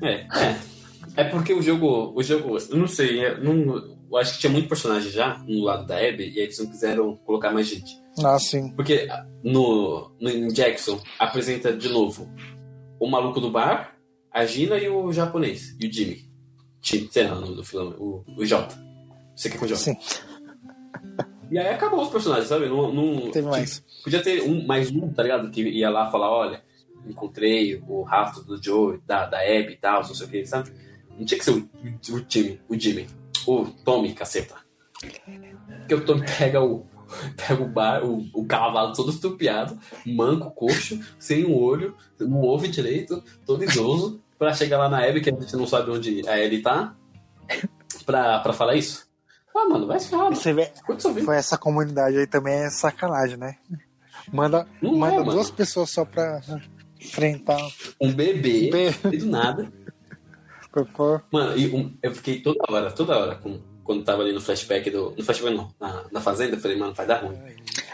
[0.02, 0.80] É, é.
[1.16, 2.14] É porque o jogo.
[2.16, 2.58] O jogo.
[2.70, 3.76] Eu não sei, eu, não,
[4.10, 6.68] eu acho que tinha muito personagem já no lado da Abby, e aí eles não
[6.68, 8.00] quiseram colocar mais gente.
[8.24, 8.72] Ah, sim.
[8.76, 9.08] Porque
[9.44, 12.30] no, no em Jackson apresenta de novo
[13.00, 13.96] o maluco do bar,
[14.32, 16.30] a Gina e o japonês, e o Jimmy.
[16.82, 18.76] Jimmy, sei lá o nome do filme, o, o Jota.
[19.36, 19.82] Você quer com o Jota?
[19.82, 19.98] Sim.
[21.52, 22.68] E aí acabou os personagens, sabe?
[22.68, 23.76] Não, não, Teve mais.
[23.76, 25.50] tipo, Podia ter um, mais um, tá ligado?
[25.50, 26.64] Que ia lá falar, olha,
[27.08, 30.72] encontrei o rastro do Joe, da, da Abby e tal, não sei o que, sabe?
[31.18, 33.08] Não tinha que ser o, o Jimmy, o Jimmy.
[33.48, 34.56] O Tommy, caceta.
[35.80, 36.86] Porque o Tommy pega o,
[37.36, 42.68] pega o bar, o, o cavalo todo estupiado, manco, coxo, sem um olho, não ouve
[42.68, 46.36] direito, todo idoso, pra chegar lá na Abby, que a gente não sabe onde a
[46.36, 46.96] Abby tá,
[48.06, 49.09] pra, pra falar isso.
[49.56, 50.36] Ah, mano, vai se ferrar, mano.
[50.36, 50.72] Você vê,
[51.26, 53.56] foi essa comunidade aí também é sacanagem, né?
[54.32, 55.32] Manda, Não é, manda mano.
[55.32, 56.42] duas pessoas só pra
[57.00, 57.60] enfrentar.
[58.00, 59.16] Um bebê, Bebê.
[59.16, 59.72] e do nada.
[61.32, 64.90] Mano, e um- eu fiquei toda hora, toda hora, com, quando tava ali no flashback
[64.92, 65.12] do.
[65.18, 67.38] No flashback não, na, na fazenda, eu falei, mano, vai dar ruim.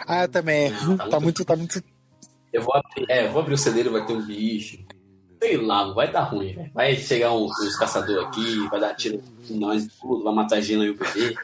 [0.06, 0.70] Ah, eu também.
[0.72, 1.84] Não, tá tá, muito- muito, tá muito.
[2.52, 4.78] Eu vou abrir, é, eu vou abrir o celeiro, vai ter um bicho.
[5.46, 6.72] Sei lá, vai dar ruim, velho.
[6.74, 10.62] Vai chegar um- uns caçadores aqui, vai dar tiro em nós tudo, vai matar a
[10.62, 11.36] Gina e o bebê.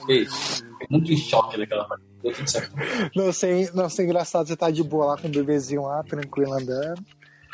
[0.00, 0.26] Fiquei
[0.88, 2.04] muito em choque naquela parte.
[3.16, 6.52] Não sei, não sei engraçado, você tá de boa lá com o bebezinho lá, tranquilo
[6.52, 7.04] andando.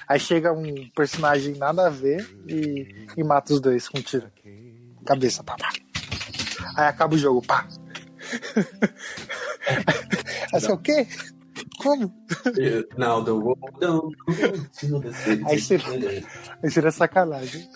[0.06, 2.86] Aí chega um personagem nada a ver e,
[3.16, 4.30] e mata os dois com um tiro.
[5.06, 5.70] Cabeça, pá, pá.
[6.76, 7.66] Aí acaba o jogo, pá.
[10.52, 11.06] Aí você, o quê?
[11.78, 12.12] Como?
[13.80, 14.10] Não,
[15.00, 15.44] the same.
[15.46, 15.78] Aí você-
[16.62, 17.68] Aí seria sacanagem.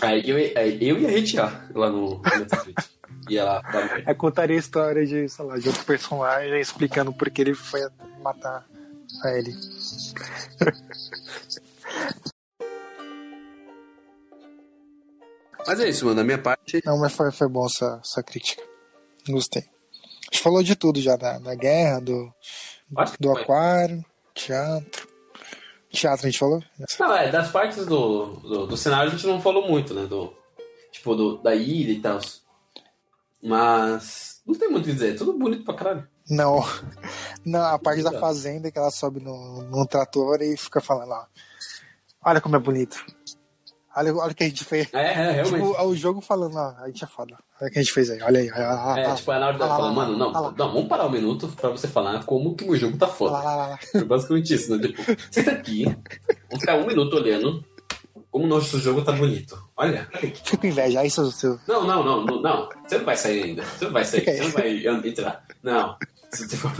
[0.00, 2.22] Aí eu, aí eu ia hatear lá no.
[3.28, 7.28] Ia lá, lá Aí contaria a história de, sei lá, de outro personagem explicando por
[7.30, 7.80] que ele foi
[8.22, 8.66] matar
[9.24, 9.52] a ele.
[15.66, 16.16] Mas é isso, mano.
[16.16, 16.80] Da minha parte.
[16.84, 18.62] Não, mas foi, foi bom essa, essa crítica.
[19.28, 19.64] Gostei.
[20.30, 22.32] A gente falou de tudo já, da, da guerra, do,
[23.20, 23.42] do foi.
[23.42, 24.04] aquário,
[24.34, 25.08] teatro.
[25.90, 26.62] Teatro a gente falou?
[26.98, 30.06] Não, é, das partes do, do, do cenário a gente não falou muito, né?
[30.06, 30.34] Do,
[30.90, 32.20] tipo, do, da ilha e tal.
[33.42, 34.42] Mas.
[34.46, 35.14] Não tem muito o que dizer.
[35.14, 36.08] É tudo bonito pra caralho.
[36.28, 36.64] Não.
[37.44, 41.26] Não, a parte da fazenda que ela sobe no, no trator e fica falando, ó.
[42.24, 43.04] Olha como é bonito.
[43.96, 44.92] Olha, olha o que a gente fez.
[44.92, 45.64] É, é, realmente.
[45.64, 47.36] Tipo, o jogo falando, ó, a gente é foda.
[47.60, 48.50] Olha o que a gente fez aí, olha aí.
[48.50, 51.06] Olha, lá, É, tipo, é na hora lá, falar, lá, mano, não, não, vamos parar
[51.06, 53.32] um minuto pra você falar como que o jogo tá foda.
[53.32, 53.78] lá, lá, lá.
[53.94, 54.86] É basicamente isso, né?
[54.86, 57.64] Tipo, senta aqui, vamos ficar um minuto olhando
[58.30, 59.58] como o nosso jogo tá bonito.
[59.74, 60.06] Olha.
[60.44, 61.58] Fico com inveja, aí seu, seu.
[61.66, 62.68] Não, não, não, não, não.
[62.86, 63.62] Você não vai sair ainda.
[63.62, 65.42] Você não vai sair, você não vai entrar.
[65.62, 65.96] Não.
[66.30, 66.70] Você for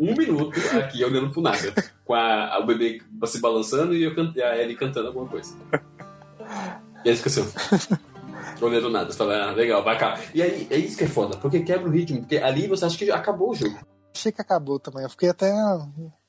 [0.00, 1.74] um minuto aqui olhando pro nada.
[2.06, 5.54] Com a, o bebê se balançando e eu e a Ellie cantando alguma coisa.
[7.04, 7.44] E aí esqueceu.
[8.60, 9.10] Olhando nada.
[9.10, 10.18] Você fala, ah, legal, vai cá.
[10.32, 12.20] E aí, é isso que é foda, porque quebra o ritmo.
[12.20, 13.78] Porque ali você acha que acabou o jogo.
[14.14, 15.02] Achei que acabou também.
[15.02, 15.50] Eu fiquei até.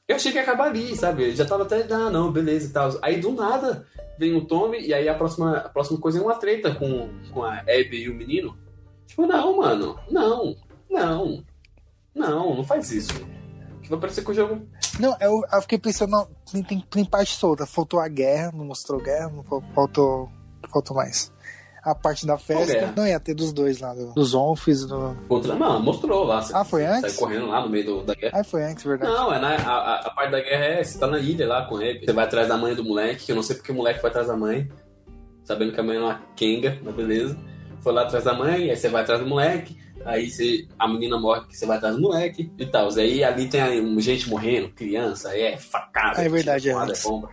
[0.07, 1.35] Eu achei que ia acabar ali, sabe?
[1.35, 2.91] Já tava até, ah, não, beleza e tal.
[3.01, 3.85] Aí do nada
[4.19, 7.43] vem o Tommy e aí a próxima, a próxima coisa é uma treta com, com
[7.43, 8.57] a Abby e o menino.
[9.07, 10.55] Tipo, não, mano, não,
[10.89, 11.43] não,
[12.13, 13.13] não, não faz isso.
[13.81, 14.67] Que vai parecer que o jogo.
[14.99, 17.65] Não, eu, eu fiquei pensando, não, tem, tem, tem parte solta.
[17.67, 20.29] Faltou a guerra, não mostrou guerra, não fal- faltou.
[20.71, 21.31] Faltou mais.
[21.83, 22.91] A parte da festa.
[22.97, 24.85] Não, ia ter dos dois lá, do- dos Onfs.
[24.87, 25.15] Do...
[25.29, 25.53] Contra...
[25.53, 26.41] Não, mostrou lá.
[26.41, 27.11] Você, Ah, foi antes?
[27.11, 28.39] Sai correndo lá no meio do- da guerra.
[28.39, 29.11] Ah, foi antes, verdade.
[29.13, 31.65] Não, é na, a, a- a parte da guerra é você tá na ilha lá
[31.67, 32.03] com ele.
[32.03, 34.09] Você vai atrás da mãe do moleque, que eu não sei porque o moleque vai
[34.09, 34.67] atrás da mãe,
[35.43, 37.37] sabendo que a mãe é uma kenga, mas beleza.
[37.81, 41.19] Foi lá atrás da mãe, aí você vai atrás do moleque, aí você, a menina
[41.19, 42.89] morre, que você vai atrás do moleque e tal.
[42.95, 46.21] Aí ali tem aí, gente morrendo, criança, é facada.
[46.21, 47.29] É verdade, tiro, é bomba.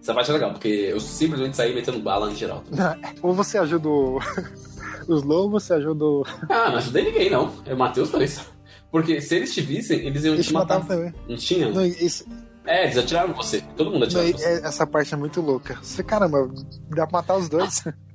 [0.00, 2.62] Essa parte é legal, porque eu simplesmente saí metendo bala em geral.
[2.70, 3.88] Não, ou você ajuda
[5.08, 6.24] os lobos, você ajuda o.
[6.48, 7.52] Ah, não ajudei ninguém, não.
[7.66, 8.46] Eu matei os dois.
[8.90, 10.86] Porque se eles te vissem, eles iam Eles te matar.
[10.86, 11.14] também.
[11.26, 11.70] Não tinha?
[11.70, 12.26] Não, isso,
[12.66, 13.62] É, eles atiraram você.
[13.76, 14.44] Todo mundo não, em você.
[14.44, 15.78] é- essa parte é muito louca.
[15.82, 16.46] Você, caramba,
[16.90, 17.82] dá pra matar os dois.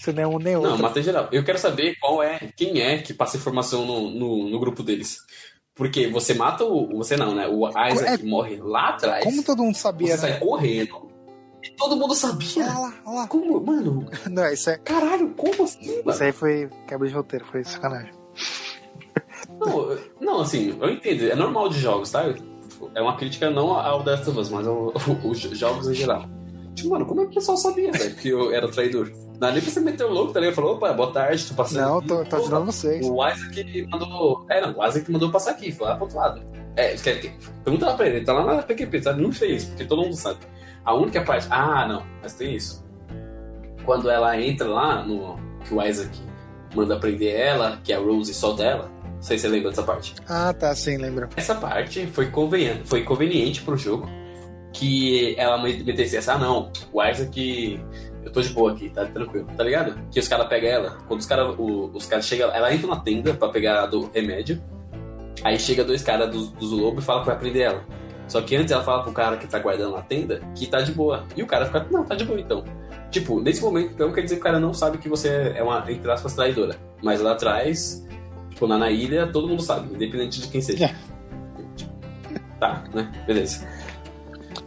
[0.00, 0.78] Você nem um nem Não, outro.
[0.82, 1.28] matei geral.
[1.30, 5.18] Eu quero saber qual é, quem é que passa informação no, no, no grupo deles.
[5.74, 6.96] Porque você mata o.
[6.96, 7.46] Você não, né?
[7.46, 9.22] O Isaac É- morre lá atrás.
[9.24, 10.32] Como todo mundo sabia, você né?
[10.32, 11.10] sai correndo.
[11.62, 12.64] E todo mundo sabia.
[12.64, 13.28] Olha lá, olha lá.
[13.28, 14.06] Como, mano?
[14.30, 16.10] Não, isso, é, Caralho, como assim, mano?
[16.10, 18.12] isso aí foi quebra de roteiro, foi sacanagem.
[19.58, 21.24] Não, não, assim, eu entendo.
[21.30, 22.24] É normal de jogos, tá?
[22.94, 24.92] É uma crítica não ao The Last of Us, mas ao-
[25.24, 26.24] aos jogos em geral.
[26.74, 29.10] Tipo, mano, como é que o pessoal sabia, velho, que eu era traidor?
[29.40, 30.54] Não dá nem pra você meter o louco, tá ligado?
[30.54, 31.80] Falou, opa, boa tarde, tô passando.
[31.80, 32.08] Não, aqui.
[32.08, 33.08] tô, tô ajudando vocês.
[33.08, 34.44] O Isaac mandou.
[34.50, 36.42] É, não, o Isaac mandou passar aqui, foi lá pro outro lado.
[36.76, 37.34] É, quer, quer,
[37.64, 39.22] pergunta lá pra ele, ele tá lá na PQP, sabe?
[39.22, 40.40] Não fez, porque todo mundo sabe.
[40.84, 41.46] A única parte.
[41.48, 42.84] Ah, não, mas tem isso.
[43.86, 45.38] Quando ela entra lá no.
[45.64, 46.18] Que o Isaac
[46.74, 48.90] manda prender ela, que a Rose solta ela.
[49.14, 50.14] Não sei se você lembra dessa parte.
[50.28, 51.30] Ah, tá, sim, lembro.
[51.34, 54.06] Essa parte foi conveniente, foi conveniente pro jogo
[54.72, 57.80] que ela metesse essa, ah não, o Isaac,
[58.24, 59.98] eu tô de boa aqui, tá tranquilo, tá ligado?
[60.10, 63.34] Que os caras pegam ela, quando os caras os caras chegam, ela entra na tenda
[63.34, 64.62] pra pegar do remédio,
[65.42, 67.84] aí chega dois caras dos do lobo e fala que vai prender ela.
[68.28, 70.92] Só que antes ela fala pro cara que tá guardando na tenda que tá de
[70.92, 71.26] boa.
[71.36, 72.64] E o cara fica, não, tá de boa então.
[73.10, 75.84] Tipo, nesse momento, então, quer dizer que o cara não sabe que você é uma,
[75.90, 76.76] entre aspas, traidora.
[77.02, 78.06] Mas lá atrás,
[78.50, 80.94] tipo, lá na ilha, todo mundo sabe, independente de quem seja.
[82.60, 83.10] Tá, né?
[83.26, 83.66] Beleza.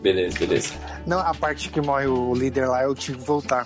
[0.01, 0.73] Beleza, beleza.
[1.05, 3.65] Não, a parte que morre o líder lá, eu tive que voltar.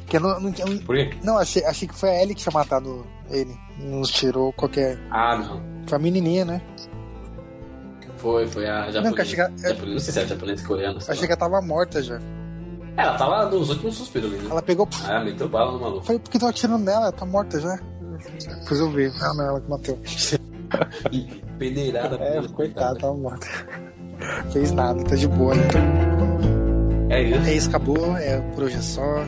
[0.00, 1.10] Porque eu não, não, eu- Por quê?
[1.22, 3.56] não achei, achei que foi a Ellie que tinha matado ele.
[3.78, 4.98] Nos tirou qualquer.
[5.10, 5.62] Ah, não.
[5.86, 6.60] Foi a menininha, né?
[8.18, 9.10] Foi, foi a japonesa.
[9.10, 10.98] Não, achei que ela- Japonesa, Não sei se é japonesa ou coreana.
[10.98, 11.20] Achei lá.
[11.20, 12.18] que ela tava morta já.
[12.96, 14.48] Ela tava nos últimos suspiros ali, né?
[14.50, 14.88] Ela pegou.
[15.08, 16.04] Ah, meteu bala no maluco.
[16.04, 17.04] falei, por que tô atirando nela?
[17.06, 17.78] Ela tá morta já.
[18.60, 19.06] Depois eu vi.
[19.20, 19.98] Ah, não, ela que matou.
[21.58, 22.16] Peneirada.
[22.16, 23.46] É, pô, coitado, tava morta.
[24.52, 25.62] Fez nada, tá de boa, né?
[27.10, 27.48] É isso.
[27.48, 28.16] É isso, acabou.
[28.16, 29.24] É por hoje é só.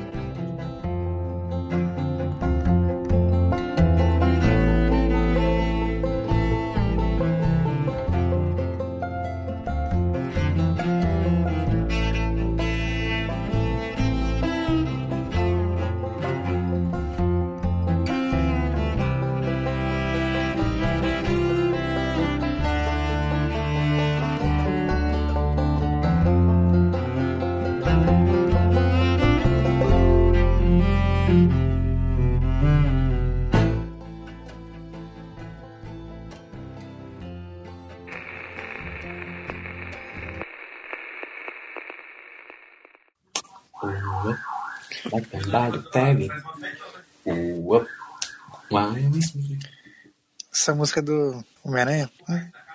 [50.52, 52.10] Essa música é do Homem-Aranha?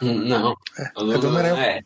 [0.01, 0.55] Hum, Não.
[0.77, 1.63] É, é do Homem-Aranha.
[1.65, 1.83] É.